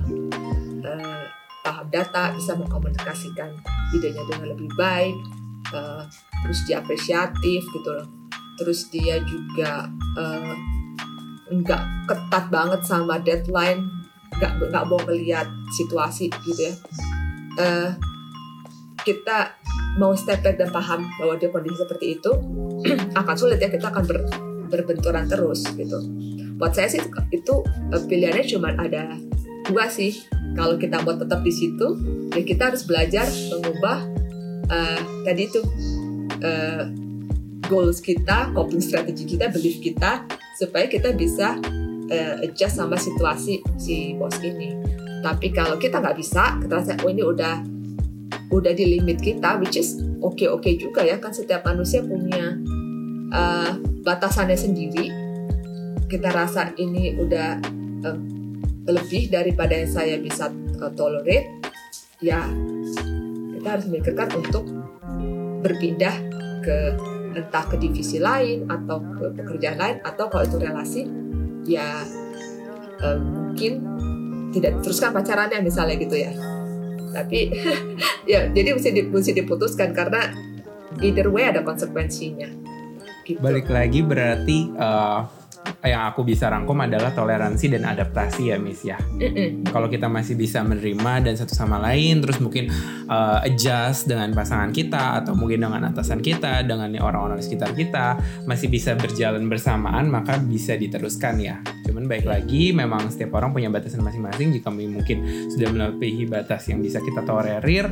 [0.84, 1.24] uh,
[1.64, 3.52] paham data, bisa mengkomunikasikan
[3.96, 5.16] idenya dengan lebih baik,
[5.72, 6.04] uh,
[6.44, 8.08] terus dia apresiatif gitu loh.
[8.60, 9.88] Terus dia juga
[10.20, 10.54] uh,
[11.48, 13.80] nggak ketat banget sama deadline
[14.36, 16.74] nggak nggak mau ngelihat situasi gitu ya.
[17.60, 17.90] Uh,
[19.00, 19.56] kita
[19.96, 22.32] mau step back dan paham bahwa dia kondisi seperti itu
[23.20, 24.18] akan sulit ya kita akan ber,
[24.70, 25.98] berbenturan terus gitu
[26.60, 27.00] buat saya sih
[27.32, 29.16] itu uh, pilihannya cuma ada
[29.64, 30.20] dua sih.
[30.52, 31.96] Kalau kita mau tetap di situ
[32.36, 34.04] ya kita harus belajar mengubah
[34.68, 35.64] uh, tadi itu
[36.44, 36.84] uh,
[37.64, 40.28] goals kita, coping strategi kita, belief kita
[40.60, 41.56] supaya kita bisa
[42.12, 44.76] uh, adjust sama situasi si bos ini.
[45.24, 47.64] Tapi kalau kita nggak bisa kita rasa oh ini udah
[48.50, 52.02] udah di limit kita which is oke okay oke -okay juga ya kan setiap manusia
[52.02, 52.58] punya
[53.30, 55.19] uh, batasannya sendiri
[56.10, 57.62] kita rasa ini udah
[58.02, 58.18] uh,
[58.90, 60.50] lebih daripada yang saya bisa
[60.82, 61.46] uh, tolerate
[62.18, 62.50] ya
[63.54, 64.66] kita harus memikirkan untuk
[65.62, 66.16] berpindah
[66.66, 66.98] ke
[67.38, 71.06] entah ke divisi lain atau ke pekerjaan lain atau kalau itu relasi
[71.62, 72.02] ya
[73.06, 73.86] uh, mungkin
[74.50, 76.34] tidak teruskan pacarannya misalnya gitu ya
[77.14, 77.54] tapi
[78.32, 80.34] ya jadi mesti, mesti diputuskan karena
[80.98, 82.50] either way ada konsekuensinya
[83.22, 83.38] gitu.
[83.38, 85.39] balik lagi berarti uh,
[85.80, 89.00] yang aku bisa rangkum adalah toleransi dan adaptasi ya Miss ya.
[89.72, 92.68] Kalau kita masih bisa menerima dan satu sama lain, terus mungkin
[93.08, 98.20] uh, adjust dengan pasangan kita atau mungkin dengan atasan kita, dengan orang-orang di sekitar kita,
[98.44, 101.64] masih bisa berjalan bersamaan, maka bisa diteruskan ya.
[101.88, 104.52] Cuman baik lagi, memang setiap orang punya batasan masing-masing.
[104.52, 107.88] Jika mungkin sudah melebihi batas yang bisa kita tolerir,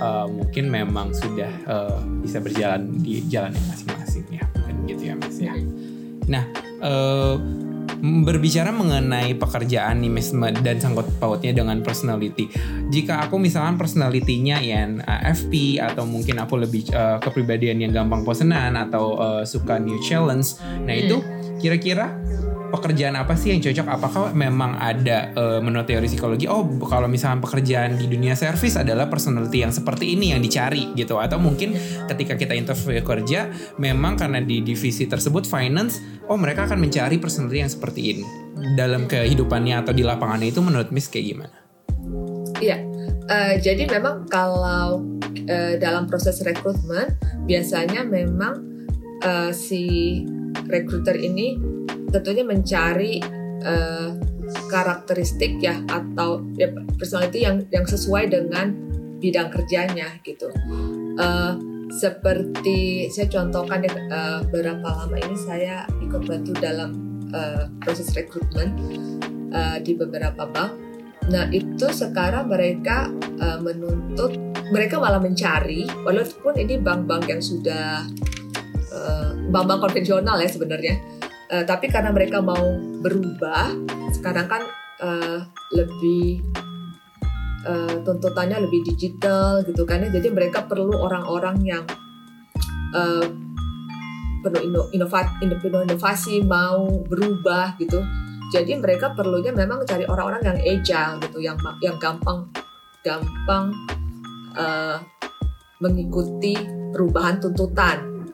[0.00, 4.44] uh, mungkin memang sudah uh, bisa berjalan di jalan yang masing-masing ya.
[4.56, 5.52] Dan gitu ya Miss ya.
[6.26, 7.36] Nah, uh,
[8.02, 12.50] berbicara mengenai pekerjaan animisme dan sangkut pautnya dengan personality.
[12.92, 18.22] Jika aku misalkan personalitinya yang uh, FP atau mungkin aku lebih uh, kepribadian yang gampang
[18.22, 21.58] bosenan atau uh, suka new challenge, nah itu hmm.
[21.62, 22.12] kira-kira
[22.76, 23.86] pekerjaan apa sih yang cocok?
[23.88, 26.44] Apakah memang ada uh, menurut teori psikologi?
[26.46, 31.16] Oh, kalau misalnya pekerjaan di dunia service adalah personality yang seperti ini yang dicari gitu,
[31.16, 31.74] atau mungkin
[32.06, 33.48] ketika kita interview kerja,
[33.80, 35.98] memang karena di divisi tersebut finance,
[36.28, 38.24] oh mereka akan mencari personality yang seperti ini
[38.76, 41.56] dalam kehidupannya atau di lapangannya itu menurut Miss kayak gimana?
[42.60, 42.80] Iya,
[43.28, 45.04] uh, jadi memang kalau
[45.48, 48.64] uh, dalam proses rekrutmen biasanya memang
[49.24, 50.24] uh, si
[50.66, 51.60] rekruter ini
[52.16, 53.20] tentunya mencari
[53.60, 54.16] uh,
[54.72, 58.72] karakteristik ya atau ya, personality yang yang sesuai dengan
[59.20, 60.48] bidang kerjanya gitu.
[61.16, 61.56] Uh,
[61.92, 66.90] seperti saya contohkan ya uh, beberapa lama ini saya ikut bantu dalam
[67.30, 68.74] uh, proses rekrutmen
[69.54, 70.72] uh, di beberapa bank.
[71.26, 73.10] Nah itu sekarang mereka
[73.42, 74.34] uh, menuntut
[74.70, 78.02] mereka malah mencari walaupun ini bank-bank yang sudah
[79.50, 80.98] bank-bank uh, konvensional ya sebenarnya
[81.46, 82.74] Uh, tapi karena mereka mau
[83.06, 83.70] berubah,
[84.10, 84.62] sekarang kan
[84.98, 86.42] uh, lebih
[87.62, 90.10] uh, tuntutannya lebih digital gitu kan ya.
[90.10, 91.84] Jadi mereka perlu orang-orang yang
[92.94, 93.26] uh,
[94.42, 98.02] penuh inovasi, inovasi, mau berubah gitu.
[98.50, 102.46] Jadi mereka perlunya memang cari orang-orang yang agile gitu, yang yang gampang
[103.06, 103.70] gampang
[104.58, 104.98] uh,
[105.78, 106.58] mengikuti
[106.90, 108.26] perubahan tuntutan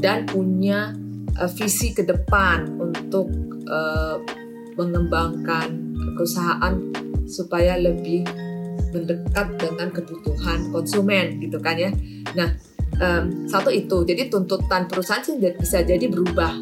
[0.00, 0.92] dan punya
[1.38, 3.28] uh, visi ke depan untuk
[3.68, 4.18] uh,
[4.76, 6.74] mengembangkan perusahaan
[7.28, 8.24] supaya lebih
[8.92, 11.90] mendekat dengan kebutuhan konsumen gitu kan ya.
[12.36, 12.52] Nah
[13.00, 16.52] um, satu itu jadi tuntutan perusahaan sih bisa jadi berubah.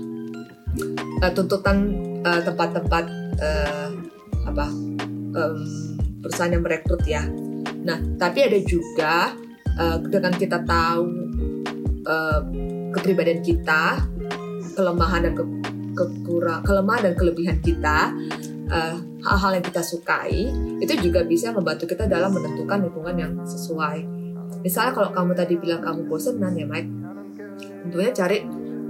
[1.21, 3.05] Uh, tuntutan tempat-tempat
[3.41, 3.91] uh,
[4.45, 4.67] apa
[5.35, 5.59] um,
[6.23, 7.25] perusahaan yang merekrut ya.
[7.83, 9.35] Nah tapi ada juga
[9.79, 11.05] uh, dengan kita tahu
[12.07, 12.41] uh,
[12.95, 14.05] kepribadian kita
[14.75, 15.45] kelemahan dan ke,
[15.95, 18.15] kekurang kelemahan dan kelebihan kita
[18.71, 20.49] eh, hal-hal yang kita sukai
[20.81, 24.01] itu juga bisa membantu kita dalam menentukan lingkungan yang sesuai.
[24.65, 26.91] Misalnya kalau kamu tadi bilang kamu bosenan ya Mike.
[27.61, 28.39] Tentunya cari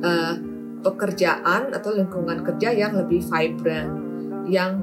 [0.02, 0.34] uh,
[0.82, 3.92] pekerjaan atau lingkungan kerja yang lebih vibrant
[4.50, 4.82] yang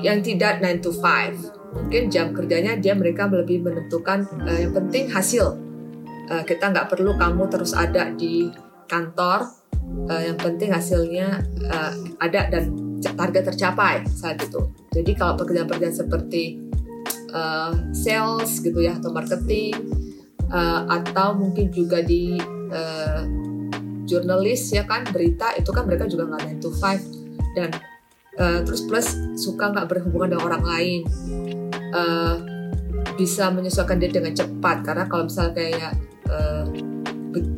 [0.00, 5.08] yang tidak 9 to 5 mungkin jam kerjanya dia mereka lebih menentukan uh, yang penting
[5.08, 5.56] hasil.
[6.30, 8.48] Uh, kita nggak perlu kamu terus ada di
[8.86, 9.59] kantor
[10.08, 14.60] uh, yang penting hasilnya uh, ada dan target tercapai saat itu.
[14.92, 16.60] Jadi kalau pekerjaan-pekerjaan seperti
[17.32, 19.72] uh, sales gitu ya atau marketing
[20.52, 22.36] uh, atau mungkin juga di
[22.72, 23.22] uh,
[24.04, 27.70] jurnalis ya kan berita itu kan mereka juga nggak 9 to 5 dan
[28.36, 29.08] uh, terus plus
[29.38, 31.00] suka nggak berhubungan dengan orang lain.
[31.90, 32.36] Uh,
[33.20, 34.80] bisa menyesuaikan diri dengan cepat.
[34.80, 35.92] Karena kalau misalnya kayak
[36.32, 36.64] uh,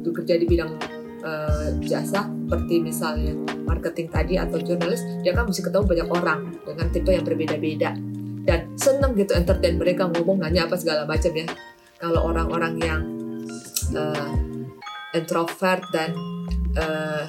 [0.02, 0.74] bekerja di bidang
[1.22, 3.32] uh, jasa seperti misalnya
[3.64, 7.90] marketing tadi atau jurnalis dia kan mesti ketemu banyak orang dengan tipe yang berbeda-beda.
[8.42, 11.46] Dan seneng gitu entertain mereka ngomong nanya apa segala macam ya.
[11.96, 13.02] Kalau orang-orang yang
[13.94, 14.34] uh,
[15.14, 16.12] introvert dan
[16.74, 17.24] uh,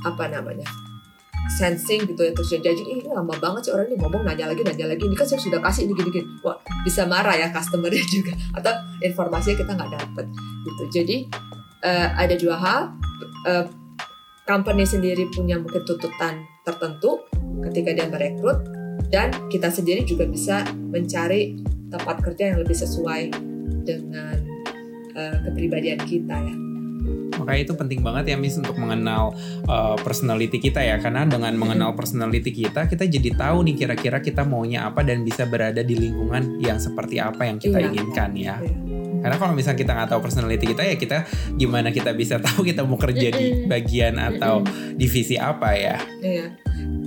[0.00, 0.64] apa namanya
[1.50, 4.86] sensing gitu ya terus jadi ini lama banget sih orang ini ngomong nanya lagi nanya
[4.90, 5.02] lagi.
[5.02, 8.32] Ini kan saya sudah kasih ini gini gini wah bisa marah ya customernya juga.
[8.54, 8.72] Atau
[9.02, 10.26] informasinya kita nggak dapet
[10.64, 10.82] gitu.
[11.00, 11.16] Jadi
[11.84, 12.80] uh, ada dua hal
[13.48, 13.66] uh,
[14.48, 17.22] company sendiri punya mungkin tuntutan tertentu
[17.70, 18.66] ketika dia merekrut
[19.10, 21.58] dan kita sendiri juga bisa mencari
[21.90, 23.34] tempat kerja yang lebih sesuai
[23.82, 24.36] dengan
[25.18, 26.56] uh, kepribadian kita ya.
[27.40, 29.32] Makanya itu penting banget ya Miss untuk mengenal
[29.64, 34.44] uh, personality kita ya karena dengan mengenal personality kita kita jadi tahu nih kira-kira kita
[34.44, 37.88] maunya apa dan bisa berada di lingkungan yang seperti apa yang kita iya.
[37.88, 38.56] inginkan ya.
[38.60, 38.89] Iya.
[39.20, 41.18] Karena kalau misalnya kita nggak tahu personality kita ya kita
[41.54, 44.64] gimana kita bisa tahu kita mau kerja di bagian atau
[44.96, 45.96] divisi apa ya?
[46.20, 46.46] Iya.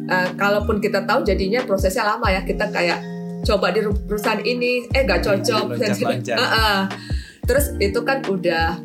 [0.03, 2.99] Uh, kalaupun kita tahu jadinya prosesnya lama ya kita kayak
[3.43, 5.63] coba di perusahaan ini eh nggak cocok.
[5.75, 6.79] Loncat, uh -uh.
[7.43, 8.79] Terus itu kan udah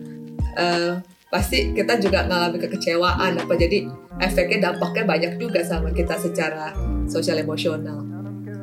[0.59, 0.93] uh,
[1.29, 3.85] pasti kita juga ngalami kekecewaan apa jadi
[4.17, 6.73] efeknya dampaknya banyak juga sama kita secara
[7.05, 8.01] sosial emosional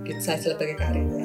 [0.06, 1.25] kita sebagai karir ya.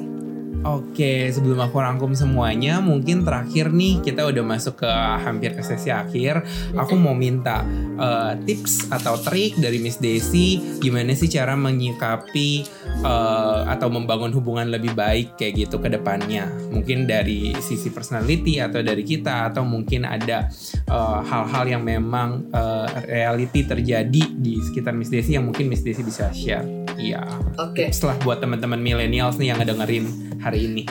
[0.61, 4.91] Oke, sebelum aku rangkum semuanya, mungkin terakhir nih kita udah masuk ke
[5.25, 6.45] hampir ke sesi akhir.
[6.77, 7.65] Aku mau minta
[7.97, 12.69] uh, tips atau trik dari Miss Desi, gimana sih cara menyikapi
[13.01, 16.53] uh, atau membangun hubungan lebih baik kayak gitu ke depannya.
[16.69, 20.45] Mungkin dari sisi personality atau dari kita atau mungkin ada
[20.87, 25.81] eh, hal-hal uh, yang memang uh, reality terjadi di sekitar Miss Desi yang mungkin Miss
[25.81, 26.80] Desi bisa share.
[27.01, 27.25] Iya.
[27.57, 27.89] Oke.
[27.89, 27.89] Okay.
[27.91, 30.05] Setelah buat teman-teman millennials nih yang ngedengerin
[30.41, 30.85] hari ini?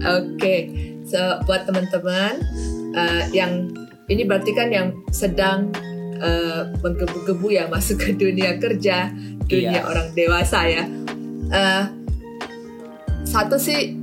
[0.00, 0.60] Oke, okay.
[1.04, 2.40] so buat teman-teman
[2.96, 3.68] uh, yang
[4.08, 5.68] ini berarti kan yang sedang
[6.24, 9.12] uh, menggebu-gebu ya masuk ke dunia kerja,
[9.44, 9.84] dunia iya.
[9.84, 10.84] orang dewasa ya.
[11.50, 11.84] Uh,
[13.28, 13.94] satu sih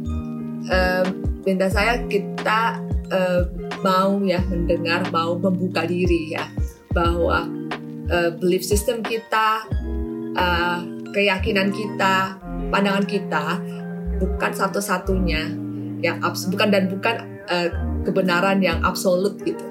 [0.70, 1.03] uh,
[1.43, 2.78] minta saya kita
[3.11, 3.41] uh,
[3.82, 6.45] mau ya mendengar, mau membuka diri ya
[6.93, 7.49] bahwa
[8.11, 9.65] uh, belief system kita,
[10.38, 12.38] uh, keyakinan kita,
[12.70, 13.57] pandangan kita
[14.22, 15.49] bukan satu-satunya
[15.97, 17.74] yang abs bukan dan bukan uh,
[18.05, 19.65] kebenaran yang absolut gitu.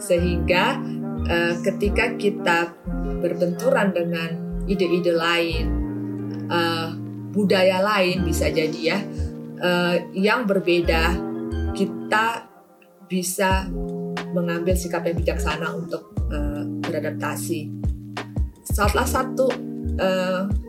[0.00, 0.80] Sehingga
[1.28, 2.72] uh, ketika kita
[3.20, 5.64] berbenturan dengan ide-ide lain
[6.48, 6.96] uh,
[7.36, 8.98] budaya lain bisa jadi ya
[9.60, 11.12] uh, yang berbeda
[11.76, 12.48] kita
[13.04, 13.68] bisa
[14.32, 17.68] mengambil sikap yang bijaksana untuk uh, beradaptasi.
[18.64, 19.46] Salah satu
[20.00, 20.65] uh,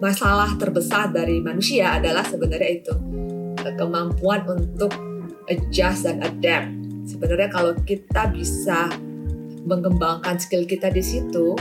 [0.00, 2.94] masalah terbesar dari manusia adalah sebenarnya itu
[3.76, 4.90] kemampuan untuk
[5.46, 6.72] adjust dan adapt.
[7.04, 8.88] Sebenarnya kalau kita bisa
[9.68, 11.52] mengembangkan skill kita di situ,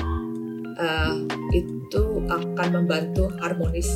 [0.79, 1.15] uh,
[1.51, 3.91] itu akan membantu harmonis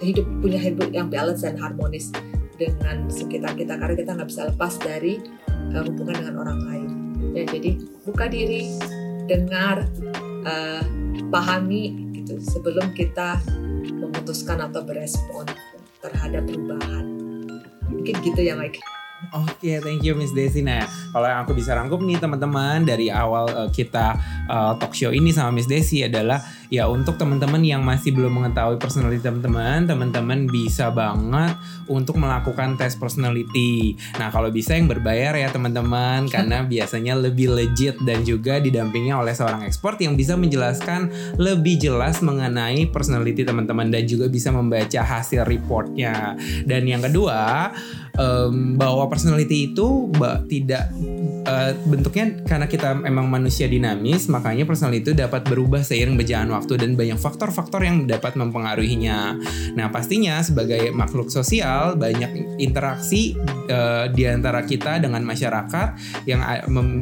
[0.00, 2.08] hidup punya hidup yang balance dan harmonis
[2.56, 5.20] dengan sekitar kita karena kita nggak bisa lepas dari
[5.74, 6.88] uh, hubungan dengan orang lain.
[7.36, 7.76] Ya, jadi
[8.06, 8.70] buka diri,
[9.28, 9.84] dengar,
[10.46, 10.84] uh,
[11.28, 13.40] pahami gitu sebelum kita
[13.88, 15.48] memutuskan atau berespon
[16.04, 17.04] terhadap perubahan.
[17.88, 18.99] Mungkin gitu ya Mike.
[19.20, 20.64] Oke, okay, thank you Miss Desi.
[20.64, 20.80] Nah,
[21.12, 24.16] kalau yang aku bisa rangkum nih teman-teman dari awal uh, kita
[24.48, 26.40] uh, talk show ini sama Miss Desi adalah
[26.72, 31.52] ya untuk teman-teman yang masih belum mengetahui personality teman-teman, teman-teman bisa banget
[31.84, 33.92] untuk melakukan tes personality.
[34.16, 39.36] Nah, kalau bisa yang berbayar ya teman-teman karena biasanya lebih legit dan juga didampingi oleh
[39.36, 45.44] seorang ekspor yang bisa menjelaskan lebih jelas mengenai personality teman-teman dan juga bisa membaca hasil
[45.44, 46.40] reportnya.
[46.64, 47.68] Dan yang kedua,
[48.16, 50.90] um, bahwa personality itu bah, tidak
[51.44, 56.80] uh, bentuknya karena kita emang manusia dinamis makanya personality itu dapat berubah seiring berjalan waktu
[56.80, 59.36] dan banyak faktor-faktor yang dapat mempengaruhinya.
[59.76, 63.36] Nah pastinya sebagai makhluk sosial banyak interaksi
[63.68, 65.96] uh, di antara kita dengan masyarakat
[66.26, 66.40] yang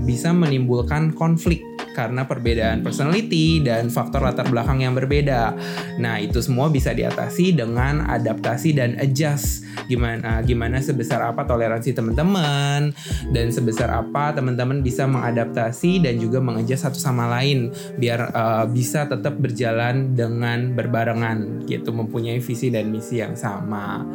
[0.05, 1.63] bisa menimbulkan konflik
[1.99, 5.51] karena perbedaan personality dan faktor latar belakang yang berbeda.
[5.99, 9.67] Nah, itu semua bisa diatasi dengan adaptasi dan adjust.
[9.91, 12.95] Gimana gimana sebesar apa toleransi teman-teman
[13.35, 19.11] dan sebesar apa teman-teman bisa mengadaptasi dan juga mengadjust satu sama lain biar uh, bisa
[19.11, 24.07] tetap berjalan dengan berbarengan gitu, mempunyai visi dan misi yang sama.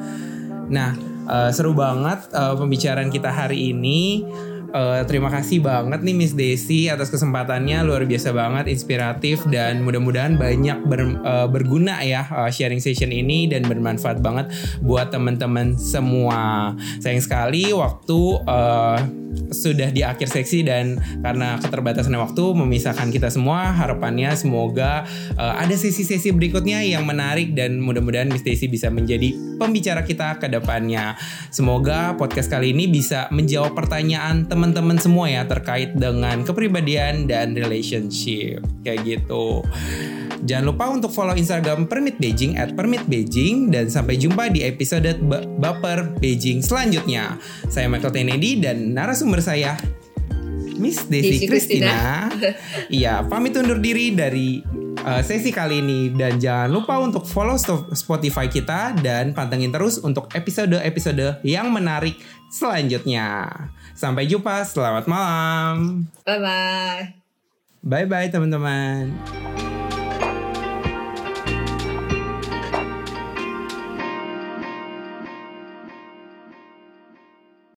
[0.72, 0.96] Nah,
[1.28, 4.24] uh, seru banget uh, pembicaraan kita hari ini.
[4.74, 10.34] Uh, terima kasih banget nih Miss Desi atas kesempatannya luar biasa banget inspiratif dan mudah-mudahan
[10.34, 14.50] banyak ber, uh, berguna ya uh, sharing session ini dan bermanfaat banget
[14.82, 16.74] buat teman-teman semua.
[17.06, 18.20] Sayang sekali waktu
[18.50, 19.23] uh,
[19.54, 25.06] sudah di akhir seksi dan karena keterbatasan waktu memisahkan kita semua harapannya semoga
[25.38, 30.50] uh, ada sesi-sesi berikutnya yang menarik dan mudah-mudahan Miss Daisy bisa menjadi pembicara kita ke
[30.50, 31.16] depannya.
[31.54, 38.62] Semoga podcast kali ini bisa menjawab pertanyaan teman-teman semua ya terkait dengan kepribadian dan relationship.
[38.84, 39.64] Kayak gitu
[40.44, 45.16] Jangan lupa untuk follow Instagram Permit Beijing at Permit Beijing dan sampai jumpa di episode
[45.24, 45.32] B
[45.64, 47.40] Baper Beijing selanjutnya.
[47.72, 49.80] Saya Michael Tenedi dan narasumber saya
[50.76, 52.28] Miss Desi Christina.
[52.92, 54.60] Iya, pamit undur diri dari
[55.04, 57.56] uh, sesi kali ini dan jangan lupa untuk follow
[57.96, 62.20] Spotify kita dan pantengin terus untuk episode-episode yang menarik
[62.52, 63.48] selanjutnya.
[63.94, 66.04] Sampai jumpa, selamat malam.
[66.28, 67.02] Bye bye.
[67.84, 69.73] Bye bye teman-teman.